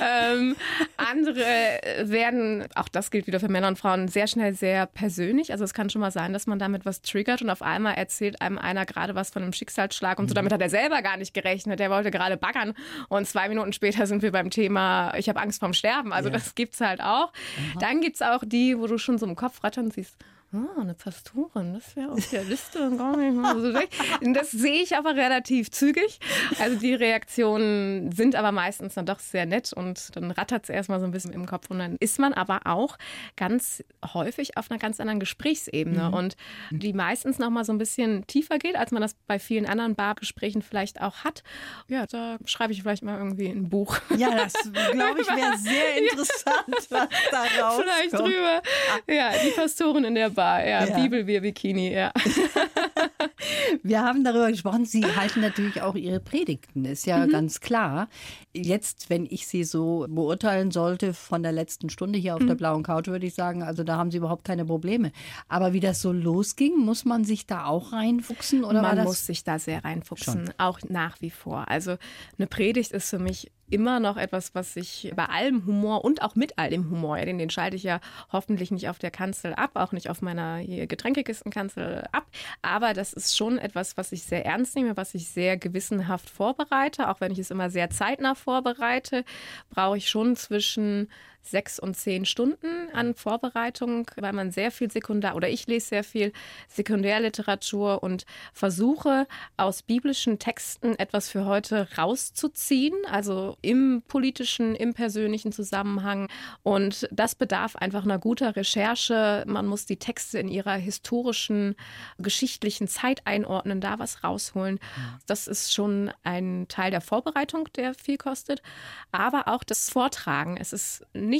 Ähm, 0.00 0.56
andere 0.96 1.80
werden, 2.02 2.66
auch 2.74 2.88
das 2.88 3.10
gilt 3.10 3.26
wieder 3.26 3.40
für 3.40 3.48
Männer 3.48 3.68
und 3.68 3.78
Frauen, 3.78 4.08
sehr 4.08 4.26
schnell 4.26 4.54
sehr 4.54 4.86
persönlich. 4.86 5.52
Also 5.52 5.64
es 5.64 5.74
kann 5.74 5.90
schon 5.90 6.00
mal 6.00 6.10
sein, 6.10 6.32
dass 6.32 6.46
man 6.46 6.58
damit 6.58 6.84
was 6.84 7.02
triggert 7.02 7.42
und 7.42 7.50
auf 7.50 7.62
einmal 7.62 7.94
erzählt 7.94 8.40
einem 8.40 8.58
einer 8.58 8.86
gerade 8.86 9.14
was 9.14 9.30
von 9.30 9.42
einem 9.42 9.52
Schicksalsschlag 9.52 10.18
und 10.18 10.28
so. 10.28 10.34
Damit 10.34 10.52
hat 10.52 10.60
er 10.60 10.70
selber 10.70 11.02
gar 11.02 11.16
nicht 11.16 11.34
gerechnet. 11.34 11.80
Der 11.80 11.90
wollte 11.90 12.10
gerade 12.10 12.36
baggern 12.36 12.74
und 13.08 13.26
zwei 13.26 13.48
Minuten 13.48 13.72
später 13.72 14.06
sind 14.06 14.22
wir 14.22 14.32
beim 14.32 14.50
Thema, 14.50 15.14
ich 15.16 15.28
habe 15.28 15.40
Angst 15.40 15.60
vorm 15.60 15.72
Sterben. 15.72 16.12
Also 16.12 16.28
ja. 16.28 16.34
das 16.34 16.54
gibt's 16.54 16.80
halt 16.80 17.00
auch. 17.00 17.32
Aha. 17.32 17.78
Dann 17.80 18.00
gibt's 18.00 18.22
auch 18.22 18.42
die, 18.44 18.78
wo 18.78 18.86
du 18.86 18.98
schon 18.98 19.18
so 19.18 19.26
im 19.26 19.36
Kopf 19.36 19.62
rattern 19.64 19.90
siehst, 19.90 20.16
Ah, 20.54 20.82
eine 20.82 20.92
Pastorin, 20.92 21.72
das 21.72 21.96
wäre 21.96 22.10
auf 22.10 22.28
der 22.28 22.44
Liste 22.44 22.94
gar 22.98 23.16
nicht 23.16 23.34
mal 23.34 23.58
so 23.58 23.70
schlecht. 23.70 23.90
Das 24.34 24.50
sehe 24.50 24.82
ich 24.82 24.94
aber 24.94 25.16
relativ 25.16 25.70
zügig. 25.70 26.20
Also 26.60 26.78
die 26.78 26.92
Reaktionen 26.92 28.12
sind 28.12 28.36
aber 28.36 28.52
meistens 28.52 28.92
dann 28.92 29.06
doch 29.06 29.18
sehr 29.18 29.46
nett 29.46 29.72
und 29.72 30.14
dann 30.14 30.30
rattert 30.30 30.64
es 30.64 30.68
erstmal 30.68 31.00
so 31.00 31.06
ein 31.06 31.10
bisschen 31.10 31.32
im 31.32 31.46
Kopf 31.46 31.70
und 31.70 31.78
dann 31.78 31.96
ist 32.00 32.18
man 32.18 32.34
aber 32.34 32.66
auch 32.66 32.98
ganz 33.34 33.82
häufig 34.12 34.58
auf 34.58 34.70
einer 34.70 34.78
ganz 34.78 35.00
anderen 35.00 35.20
Gesprächsebene 35.20 36.08
mhm. 36.08 36.14
und 36.14 36.36
die 36.70 36.92
meistens 36.92 37.38
noch 37.38 37.48
mal 37.48 37.64
so 37.64 37.72
ein 37.72 37.78
bisschen 37.78 38.26
tiefer 38.26 38.58
geht, 38.58 38.76
als 38.76 38.90
man 38.90 39.00
das 39.00 39.14
bei 39.26 39.38
vielen 39.38 39.64
anderen 39.64 39.94
Bargesprächen 39.94 40.60
vielleicht 40.60 41.00
auch 41.00 41.24
hat. 41.24 41.42
Ja, 41.88 42.04
da 42.06 42.36
schreibe 42.44 42.74
ich 42.74 42.82
vielleicht 42.82 43.04
mal 43.04 43.16
irgendwie 43.16 43.48
ein 43.48 43.70
Buch. 43.70 43.98
Ja, 44.18 44.34
das 44.34 44.52
glaube 44.92 45.22
ich 45.22 45.28
wäre 45.28 45.56
sehr 45.56 45.96
interessant, 46.02 46.90
was 46.90 47.08
da 47.30 47.42
rauskommt. 47.58 47.84
Vielleicht 47.84 48.12
drüber. 48.12 48.62
Ja, 49.08 49.30
die 49.42 49.50
Pastorin 49.52 50.04
in 50.04 50.14
der 50.14 50.28
Bar 50.28 50.41
war. 50.42 50.66
Ja, 50.66 50.84
ja. 50.84 50.96
Bibel 50.96 51.26
wie 51.26 51.40
Bikini, 51.40 51.92
ja. 51.92 52.12
Wir 53.82 54.02
haben 54.02 54.24
darüber 54.24 54.50
gesprochen. 54.50 54.84
Sie 54.84 55.04
halten 55.04 55.40
natürlich 55.40 55.82
auch 55.82 55.94
Ihre 55.94 56.20
Predigten, 56.20 56.84
ist 56.84 57.06
ja 57.06 57.26
mhm. 57.26 57.30
ganz 57.30 57.60
klar. 57.60 58.08
Jetzt, 58.52 59.10
wenn 59.10 59.26
ich 59.28 59.46
Sie 59.46 59.64
so 59.64 60.06
beurteilen 60.08 60.70
sollte 60.70 61.14
von 61.14 61.42
der 61.42 61.52
letzten 61.52 61.90
Stunde 61.90 62.18
hier 62.18 62.34
auf 62.34 62.42
mhm. 62.42 62.48
der 62.48 62.54
blauen 62.54 62.82
Couch, 62.82 63.08
würde 63.08 63.26
ich 63.26 63.34
sagen, 63.34 63.62
also 63.62 63.84
da 63.84 63.96
haben 63.96 64.10
Sie 64.10 64.18
überhaupt 64.18 64.44
keine 64.44 64.64
Probleme. 64.64 65.12
Aber 65.48 65.72
wie 65.72 65.80
das 65.80 66.02
so 66.02 66.12
losging, 66.12 66.78
muss 66.78 67.04
man 67.04 67.24
sich 67.24 67.46
da 67.46 67.66
auch 67.66 67.92
reinfuchsen? 67.92 68.64
Oder 68.64 68.82
man 68.82 69.04
muss 69.04 69.26
sich 69.26 69.44
da 69.44 69.58
sehr 69.58 69.84
reinfuchsen, 69.84 70.46
Schon. 70.46 70.54
auch 70.58 70.78
nach 70.88 71.20
wie 71.20 71.30
vor. 71.30 71.68
Also 71.68 71.96
eine 72.38 72.46
Predigt 72.46 72.92
ist 72.92 73.10
für 73.10 73.18
mich 73.18 73.50
immer 73.72 74.00
noch 74.00 74.16
etwas, 74.16 74.54
was 74.54 74.76
ich 74.76 75.12
bei 75.16 75.24
allem 75.24 75.66
Humor 75.66 76.04
und 76.04 76.22
auch 76.22 76.34
mit 76.34 76.58
all 76.58 76.70
dem 76.70 76.90
Humor, 76.90 77.18
ja, 77.18 77.24
den, 77.24 77.38
den 77.38 77.50
schalte 77.50 77.76
ich 77.76 77.82
ja 77.82 78.00
hoffentlich 78.30 78.70
nicht 78.70 78.88
auf 78.88 78.98
der 78.98 79.10
Kanzel 79.10 79.54
ab, 79.54 79.70
auch 79.74 79.92
nicht 79.92 80.10
auf 80.10 80.20
meiner 80.20 80.62
Getränkekistenkanzel 80.62 82.04
ab. 82.12 82.26
Aber 82.60 82.92
das 82.92 83.12
ist 83.12 83.36
schon 83.36 83.58
etwas, 83.58 83.96
was 83.96 84.12
ich 84.12 84.24
sehr 84.24 84.44
ernst 84.44 84.76
nehme, 84.76 84.96
was 84.96 85.14
ich 85.14 85.28
sehr 85.28 85.56
gewissenhaft 85.56 86.28
vorbereite. 86.28 87.08
Auch 87.08 87.20
wenn 87.20 87.32
ich 87.32 87.38
es 87.38 87.50
immer 87.50 87.70
sehr 87.70 87.90
zeitnah 87.90 88.34
vorbereite, 88.34 89.24
brauche 89.70 89.96
ich 89.96 90.08
schon 90.08 90.36
zwischen 90.36 91.08
sechs 91.42 91.78
und 91.78 91.96
zehn 91.96 92.24
Stunden 92.24 92.88
an 92.92 93.14
Vorbereitung, 93.14 94.10
weil 94.16 94.32
man 94.32 94.52
sehr 94.52 94.70
viel 94.70 94.90
Sekundar 94.90 95.34
oder 95.34 95.48
ich 95.48 95.66
lese 95.66 95.88
sehr 95.88 96.04
viel 96.04 96.32
Sekundärliteratur 96.68 98.02
und 98.02 98.24
versuche 98.52 99.26
aus 99.56 99.82
biblischen 99.82 100.38
Texten 100.38 100.98
etwas 100.98 101.28
für 101.28 101.44
heute 101.44 101.88
rauszuziehen, 101.98 102.96
also 103.10 103.56
im 103.60 104.02
politischen, 104.06 104.76
im 104.76 104.94
persönlichen 104.94 105.52
Zusammenhang. 105.52 106.28
Und 106.62 107.08
das 107.10 107.34
bedarf 107.34 107.76
einfach 107.76 108.04
einer 108.04 108.18
guter 108.18 108.54
Recherche. 108.54 109.44
Man 109.46 109.66
muss 109.66 109.84
die 109.84 109.98
Texte 109.98 110.38
in 110.38 110.48
ihrer 110.48 110.74
historischen, 110.74 111.74
geschichtlichen 112.18 112.86
Zeit 112.86 113.26
einordnen, 113.26 113.80
da 113.80 113.98
was 113.98 114.22
rausholen. 114.22 114.78
Das 115.26 115.48
ist 115.48 115.74
schon 115.74 116.12
ein 116.22 116.66
Teil 116.68 116.90
der 116.90 117.00
Vorbereitung, 117.00 117.68
der 117.76 117.94
viel 117.94 118.16
kostet, 118.16 118.62
aber 119.10 119.48
auch 119.48 119.64
das 119.64 119.90
Vortragen. 119.90 120.56
Es 120.56 120.72
ist 120.72 121.04
nicht 121.12 121.31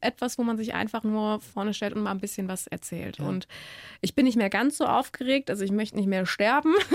etwas, 0.00 0.38
wo 0.38 0.42
man 0.42 0.56
sich 0.56 0.74
einfach 0.74 1.04
nur 1.04 1.40
vorne 1.40 1.74
stellt 1.74 1.94
und 1.94 2.02
mal 2.02 2.10
ein 2.10 2.20
bisschen 2.20 2.48
was 2.48 2.66
erzählt. 2.66 3.18
Ja. 3.18 3.26
Und 3.26 3.46
ich 4.00 4.14
bin 4.14 4.24
nicht 4.24 4.36
mehr 4.36 4.50
ganz 4.50 4.76
so 4.76 4.84
aufgeregt, 4.84 5.50
also 5.50 5.64
ich 5.64 5.72
möchte 5.72 5.96
nicht 5.96 6.06
mehr 6.06 6.26
sterben, 6.26 6.74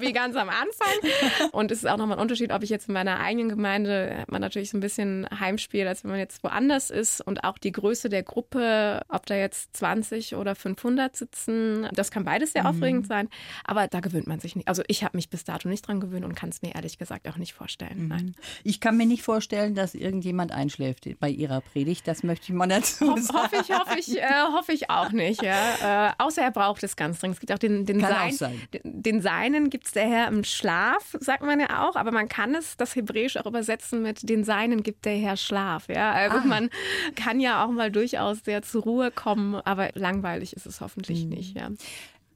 wie 0.00 0.12
ganz 0.12 0.36
am 0.36 0.48
Anfang. 0.48 1.50
Und 1.52 1.70
es 1.70 1.78
ist 1.78 1.86
auch 1.86 1.96
nochmal 1.96 2.18
ein 2.18 2.22
Unterschied, 2.22 2.52
ob 2.52 2.62
ich 2.62 2.70
jetzt 2.70 2.88
in 2.88 2.94
meiner 2.94 3.20
eigenen 3.20 3.48
Gemeinde, 3.48 4.16
hat 4.20 4.30
man 4.30 4.40
natürlich 4.40 4.70
so 4.70 4.76
ein 4.76 4.80
bisschen 4.80 5.26
Heimspiel, 5.38 5.86
als 5.86 6.04
wenn 6.04 6.10
man 6.10 6.20
jetzt 6.20 6.42
woanders 6.42 6.90
ist. 6.90 7.20
Und 7.20 7.44
auch 7.44 7.58
die 7.58 7.72
Größe 7.72 8.08
der 8.08 8.22
Gruppe, 8.22 9.02
ob 9.08 9.26
da 9.26 9.36
jetzt 9.36 9.76
20 9.76 10.36
oder 10.36 10.54
500 10.54 11.16
sitzen, 11.16 11.88
das 11.92 12.10
kann 12.10 12.24
beides 12.24 12.52
sehr 12.52 12.62
mhm. 12.62 12.68
aufregend 12.68 13.06
sein. 13.06 13.28
Aber 13.64 13.86
da 13.88 14.00
gewöhnt 14.00 14.26
man 14.26 14.40
sich 14.40 14.56
nicht. 14.56 14.68
Also 14.68 14.82
ich 14.88 15.04
habe 15.04 15.16
mich 15.16 15.30
bis 15.30 15.44
dato 15.44 15.68
nicht 15.68 15.86
dran 15.86 16.00
gewöhnt 16.00 16.24
und 16.24 16.34
kann 16.34 16.50
es 16.50 16.62
mir 16.62 16.74
ehrlich 16.74 16.98
gesagt 16.98 17.28
auch 17.28 17.36
nicht 17.36 17.54
vorstellen. 17.54 18.04
Mhm. 18.04 18.08
Nein. 18.08 18.34
Ich 18.64 18.80
kann 18.80 18.96
mir 18.96 19.06
nicht 19.06 19.22
vorstellen, 19.22 19.74
dass 19.74 19.94
irgendjemand 19.94 20.52
einschläft 20.52 21.08
bei 21.18 21.30
ihrer 21.30 21.62
Predigt. 21.72 22.06
Das 22.08 22.22
möchte 22.22 22.44
ich 22.44 22.52
mal 22.52 22.66
dazu 22.66 23.12
Ho 23.12 23.16
sagen. 23.16 23.38
Hoffe 23.38 23.56
ich, 23.56 23.78
hoffe 23.78 23.98
ich, 23.98 24.18
äh, 24.18 24.42
hoffe 24.52 24.72
ich 24.72 24.90
auch 24.90 25.12
nicht. 25.12 25.42
Ja. 25.42 26.08
Äh, 26.08 26.12
außer 26.18 26.42
er 26.42 26.50
braucht 26.50 26.82
es 26.82 26.96
ganz 26.96 27.20
dringend. 27.20 27.36
Es 27.36 27.40
gibt 27.40 27.52
auch 27.52 27.58
den, 27.58 27.86
den, 27.86 28.04
auch 28.04 28.30
sein. 28.30 28.60
den, 28.72 29.02
den 29.02 29.20
Seinen 29.20 29.70
gibt 29.70 29.86
es 29.86 29.92
der 29.92 30.08
Herr 30.08 30.28
im 30.28 30.44
Schlaf, 30.44 31.16
sagt 31.20 31.42
man 31.42 31.60
ja 31.60 31.86
auch. 31.86 31.96
Aber 31.96 32.12
man 32.12 32.28
kann 32.28 32.54
es, 32.54 32.76
das 32.76 32.96
Hebräisch 32.96 33.36
auch 33.36 33.46
übersetzen 33.46 34.02
mit 34.02 34.28
den 34.28 34.44
Seinen 34.44 34.82
gibt 34.82 35.04
der 35.04 35.16
Herr 35.16 35.36
Schlaf. 35.36 35.88
Ja. 35.88 36.12
Also 36.12 36.38
ah. 36.38 36.44
man 36.44 36.70
kann 37.14 37.40
ja 37.40 37.64
auch 37.64 37.70
mal 37.70 37.90
durchaus 37.90 38.38
sehr 38.44 38.62
zur 38.62 38.82
Ruhe 38.82 39.10
kommen, 39.10 39.54
aber 39.54 39.90
langweilig 39.94 40.54
ist 40.54 40.66
es 40.66 40.80
hoffentlich 40.80 41.24
mhm. 41.24 41.30
nicht. 41.30 41.56
Ja. 41.56 41.70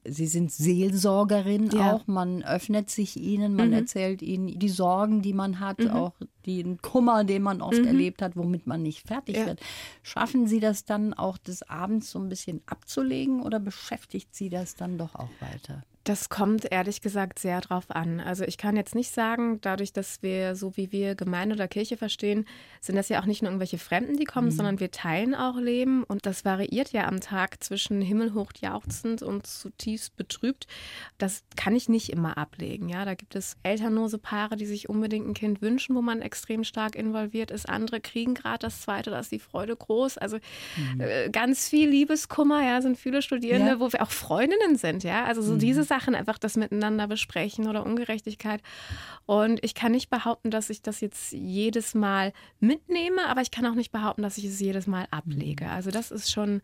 Sie 0.03 0.25
sind 0.27 0.51
Seelsorgerin 0.51 1.69
ja. 1.69 1.93
auch. 1.93 2.07
Man 2.07 2.43
öffnet 2.43 2.89
sich 2.89 3.17
ihnen, 3.17 3.55
man 3.55 3.67
mhm. 3.67 3.73
erzählt 3.73 4.21
ihnen 4.21 4.47
die 4.57 4.69
Sorgen, 4.69 5.21
die 5.21 5.33
man 5.33 5.59
hat, 5.59 5.79
mhm. 5.79 5.91
auch 5.91 6.13
den 6.45 6.81
Kummer, 6.81 7.23
den 7.23 7.43
man 7.43 7.61
oft 7.61 7.79
mhm. 7.79 7.87
erlebt 7.87 8.21
hat, 8.21 8.35
womit 8.35 8.65
man 8.65 8.81
nicht 8.81 9.07
fertig 9.07 9.37
ja. 9.37 9.45
wird. 9.45 9.61
Schaffen 10.01 10.47
Sie 10.47 10.59
das 10.59 10.85
dann 10.85 11.13
auch 11.13 11.37
des 11.37 11.63
Abends 11.69 12.09
so 12.11 12.19
ein 12.19 12.29
bisschen 12.29 12.61
abzulegen 12.65 13.41
oder 13.43 13.59
beschäftigt 13.59 14.33
Sie 14.33 14.49
das 14.49 14.75
dann 14.75 14.97
doch 14.97 15.13
auch 15.15 15.29
weiter? 15.39 15.83
Das 16.03 16.29
kommt 16.29 16.71
ehrlich 16.71 17.01
gesagt 17.01 17.37
sehr 17.37 17.61
drauf 17.61 17.85
an. 17.89 18.19
Also 18.19 18.43
ich 18.43 18.57
kann 18.57 18.75
jetzt 18.75 18.95
nicht 18.95 19.13
sagen, 19.13 19.61
dadurch, 19.61 19.93
dass 19.93 20.23
wir 20.23 20.55
so 20.55 20.75
wie 20.75 20.91
wir 20.91 21.13
Gemeinde 21.13 21.53
oder 21.53 21.67
Kirche 21.67 21.95
verstehen, 21.95 22.45
sind 22.79 22.95
das 22.95 23.09
ja 23.09 23.21
auch 23.21 23.27
nicht 23.27 23.43
nur 23.43 23.51
irgendwelche 23.51 23.77
Fremden, 23.77 24.17
die 24.17 24.23
kommen, 24.23 24.47
mhm. 24.47 24.51
sondern 24.51 24.79
wir 24.79 24.89
teilen 24.89 25.35
auch 25.35 25.57
Leben 25.57 26.03
und 26.03 26.25
das 26.25 26.43
variiert 26.43 26.91
ja 26.91 27.07
am 27.07 27.21
Tag 27.21 27.63
zwischen 27.63 28.01
himmelhoch 28.01 28.51
jauchzend 28.59 29.21
und 29.21 29.45
zutiefst 29.45 30.15
betrübt. 30.15 30.65
Das 31.19 31.43
kann 31.55 31.75
ich 31.75 31.87
nicht 31.87 32.09
immer 32.09 32.35
ablegen. 32.35 32.89
Ja, 32.89 33.05
da 33.05 33.13
gibt 33.13 33.35
es 33.35 33.57
elternlose 33.61 34.17
Paare, 34.17 34.55
die 34.55 34.65
sich 34.65 34.89
unbedingt 34.89 35.27
ein 35.27 35.33
Kind 35.35 35.61
wünschen, 35.61 35.95
wo 35.95 36.01
man 36.01 36.23
extrem 36.23 36.63
stark 36.63 36.95
involviert 36.95 37.51
ist. 37.51 37.69
Andere 37.69 38.01
kriegen 38.01 38.33
gerade 38.33 38.59
das 38.59 38.81
zweite, 38.81 39.11
da 39.11 39.19
ist 39.19 39.31
die 39.31 39.39
Freude 39.39 39.75
groß. 39.75 40.17
Also 40.17 40.37
mhm. 40.77 41.01
äh, 41.01 41.29
ganz 41.29 41.69
viel 41.69 41.89
Liebeskummer, 41.89 42.63
ja, 42.63 42.81
sind 42.81 42.97
viele 42.97 43.21
Studierende, 43.21 43.73
ja. 43.73 43.79
wo 43.79 43.93
wir 43.93 44.01
auch 44.01 44.09
Freundinnen 44.09 44.77
sind, 44.77 45.03
ja. 45.03 45.25
Also 45.25 45.43
so 45.43 45.53
mhm. 45.53 45.59
diese 45.59 45.90
Sachen 45.91 46.15
einfach 46.15 46.37
das 46.37 46.55
miteinander 46.55 47.05
besprechen 47.05 47.67
oder 47.67 47.85
Ungerechtigkeit. 47.85 48.61
Und 49.25 49.61
ich 49.61 49.75
kann 49.75 49.91
nicht 49.91 50.09
behaupten, 50.09 50.49
dass 50.49 50.69
ich 50.69 50.81
das 50.81 51.01
jetzt 51.01 51.33
jedes 51.33 51.95
Mal 51.95 52.31
mitnehme, 52.61 53.25
aber 53.27 53.41
ich 53.41 53.51
kann 53.51 53.65
auch 53.65 53.75
nicht 53.75 53.91
behaupten, 53.91 54.21
dass 54.21 54.37
ich 54.37 54.45
es 54.45 54.61
jedes 54.61 54.87
Mal 54.87 55.05
ablege. 55.11 55.67
Also 55.67 55.91
das 55.91 56.09
ist 56.09 56.31
schon 56.31 56.61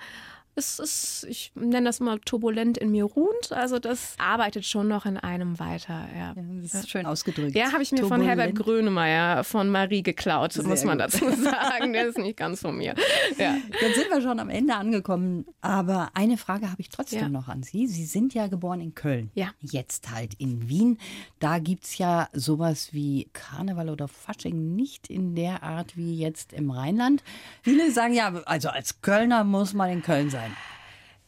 es 0.58 0.80
ist, 0.80 1.26
ich 1.30 1.52
nenne 1.54 1.86
das 1.86 2.00
mal 2.00 2.20
turbulent 2.20 2.78
in 2.78 2.92
mir 2.92 3.06
ruhend. 3.06 3.52
Also 3.52 3.78
das 3.78 4.16
arbeitet 4.18 4.66
schon 4.66 4.88
noch 4.88 5.06
in 5.06 5.18
einem 5.18 5.60
weiter. 5.60 6.08
Ja, 6.16 6.34
ja 6.36 6.36
das 6.62 6.74
ist 6.74 6.90
schön 6.90 7.06
ausgedrückt. 7.06 7.56
Ja, 7.56 7.72
habe 7.72 7.84
ich 7.84 7.92
mir 7.92 8.00
turbulent. 8.00 8.24
von 8.24 8.28
Herbert 8.28 8.56
Grönemeyer 8.56 9.44
von 9.44 9.70
Marie 9.70 10.02
geklaut, 10.02 10.54
Sehr 10.54 10.66
muss 10.66 10.84
man 10.84 10.98
gut. 10.98 11.14
dazu 11.14 11.30
sagen. 11.44 11.94
Der 11.94 12.08
ist 12.08 12.18
nicht 12.18 12.38
ganz 12.38 12.62
von 12.62 12.76
mir. 12.76 12.96
Ja. 13.38 13.58
Jetzt 13.82 13.96
sind 13.96 14.10
wir 14.10 14.22
schon 14.22 14.40
am 14.40 14.50
Ende 14.50 14.74
angekommen. 14.74 15.46
Aber 15.62 16.10
eine 16.16 16.38
Frage 16.38 16.72
habe 16.72 16.82
ich 16.82 16.90
trotzdem 16.90 17.20
ja. 17.20 17.30
noch 17.30 17.48
an 17.48 17.62
Sie. 17.62 17.88
Sie 17.88 18.06
sind 18.06 18.34
ja 18.34 18.48
geboren 18.48 18.82
in 18.82 18.96
Köln. 18.96 19.30
Ja. 19.36 19.52
Jetzt 19.62 20.10
halt 20.12 20.34
in 20.40 20.68
Wien. 20.68 20.98
Da 21.40 21.60
gibt 21.60 21.84
es 21.84 21.98
ja 22.00 22.30
sowas 22.34 22.94
wie 22.94 23.30
Karneval 23.34 23.90
oder 23.90 24.08
Fasching 24.08 24.76
nicht 24.76 25.10
in 25.10 25.36
der 25.36 25.62
Art 25.62 25.96
wie 25.96 26.18
jetzt 26.18 26.54
im 26.54 26.72
Rheinland. 26.72 27.24
Viele 27.62 27.92
sagen 27.92 28.14
ja, 28.14 28.34
also 28.46 28.70
als 28.70 29.02
Kölner 29.02 29.44
muss 29.44 29.74
man 29.74 29.92
in 29.92 30.02
Köln 30.02 30.32
sein. 30.32 30.47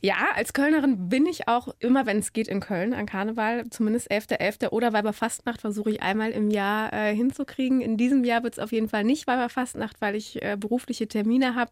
Ja, 0.01 0.29
als 0.33 0.53
Kölnerin 0.53 1.09
bin 1.09 1.25
ich 1.25 1.49
auch 1.49 1.75
immer, 1.79 2.05
wenn 2.05 2.19
es 2.19 2.31
geht, 2.31 2.47
in 2.47 2.61
Köln 2.61 2.93
an 2.93 3.05
Karneval, 3.05 3.69
zumindest 3.69 4.09
11.11. 4.09 4.39
.11. 4.39 4.69
oder 4.69 4.93
Weiberfastnacht 4.93 5.59
versuche 5.59 5.91
ich 5.91 6.01
einmal 6.01 6.31
im 6.31 6.49
Jahr 6.49 6.93
äh, 6.93 7.13
hinzukriegen. 7.13 7.81
In 7.81 7.97
diesem 7.97 8.23
Jahr 8.23 8.43
wird 8.43 8.53
es 8.53 8.59
auf 8.59 8.71
jeden 8.71 8.87
Fall 8.87 9.03
nicht 9.03 9.27
Weiberfastnacht, 9.27 9.99
weil 9.99 10.15
ich 10.15 10.41
äh, 10.41 10.55
berufliche 10.57 11.09
Termine 11.09 11.53
habe. 11.55 11.71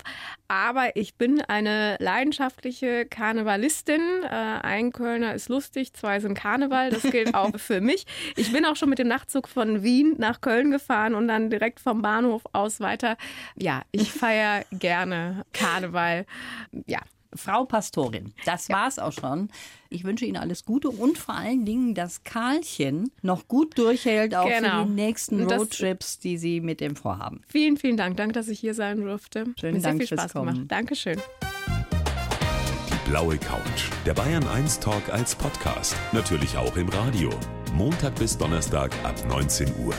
Aber 0.50 0.98
ich 0.98 1.16
bin 1.16 1.40
eine 1.40 1.96
leidenschaftliche 2.00 3.06
Karnevalistin. 3.06 4.02
Äh, 4.24 4.28
ein 4.30 4.92
Kölner 4.92 5.34
ist 5.34 5.48
lustig, 5.48 5.94
zwei 5.94 6.20
sind 6.20 6.34
Karneval. 6.34 6.90
Das 6.90 7.04
gilt 7.04 7.34
auch 7.34 7.52
für 7.58 7.80
mich. 7.80 8.06
Ich 8.36 8.52
bin 8.52 8.66
auch 8.66 8.76
schon 8.76 8.90
mit 8.90 9.00
dem 9.00 9.08
Nachtzug 9.08 9.48
von 9.48 9.84
Wien 9.84 10.16
nach 10.18 10.42
Köln 10.42 10.72
gefahren 10.72 11.16
und 11.16 11.30
dann 11.30 11.50
direkt 11.50 11.80
vom 11.80 12.02
Bahnhof 12.02 12.42
aus 12.52 12.82
weiter. 12.82 13.16
Ja, 13.56 13.84
ich 13.94 14.12
feiere 14.12 14.66
gerne 14.72 15.46
Karneval. 15.54 16.26
Ja, 16.88 17.00
Frau 17.38 17.66
Pastorin, 17.66 18.34
das 18.46 18.68
ja. 18.68 18.76
war's 18.76 19.00
auch 19.00 19.14
schon. 19.14 19.50
Ich 19.90 20.04
wünsche 20.04 20.26
Ihnen 20.26 20.38
alles 20.38 20.66
Gute 20.66 20.90
und 20.90 21.18
vor 21.18 21.36
allen 21.36 21.66
Dingen, 21.66 21.96
dass 21.96 22.24
Karlchen 22.24 23.12
noch 23.22 23.48
gut 23.48 23.78
durchhält, 23.78 24.36
auch 24.36 24.48
genau. 24.48 24.84
für 24.84 24.88
die 24.88 24.94
nächsten 24.94 25.44
Roadtrips, 25.44 26.20
die 26.20 26.38
Sie 26.38 26.60
mit 26.60 26.82
dem 26.82 26.96
vorhaben. 26.96 27.42
Vielen, 27.48 27.78
vielen 27.78 27.98
Dank. 27.98 28.18
Danke, 28.18 28.34
dass 28.34 28.48
ich 28.48 28.60
hier 28.60 28.74
sein 28.74 29.02
durfte. 29.02 29.46
Schönen 29.60 29.78
Mir 29.78 29.82
Dank 29.82 30.00
sehr 30.00 30.08
viel 30.08 30.18
Spaß 30.18 30.34
Kommen. 30.34 30.54
gemacht. 30.54 30.72
Dankeschön. 30.72 31.22
Die 32.90 33.10
blaue 33.10 33.38
Couch. 33.38 33.90
Der 34.06 34.14
Bayern 34.14 34.48
1 34.48 34.80
Talk 34.80 35.10
als 35.10 35.36
Podcast. 35.36 35.96
Natürlich 36.12 36.58
auch 36.58 36.76
im 36.76 36.90
Radio. 36.90 37.30
Montag 37.74 38.16
bis 38.16 38.38
Donnerstag 38.38 38.92
ab 39.04 39.16
19 39.30 39.68
Uhr. 39.86 39.94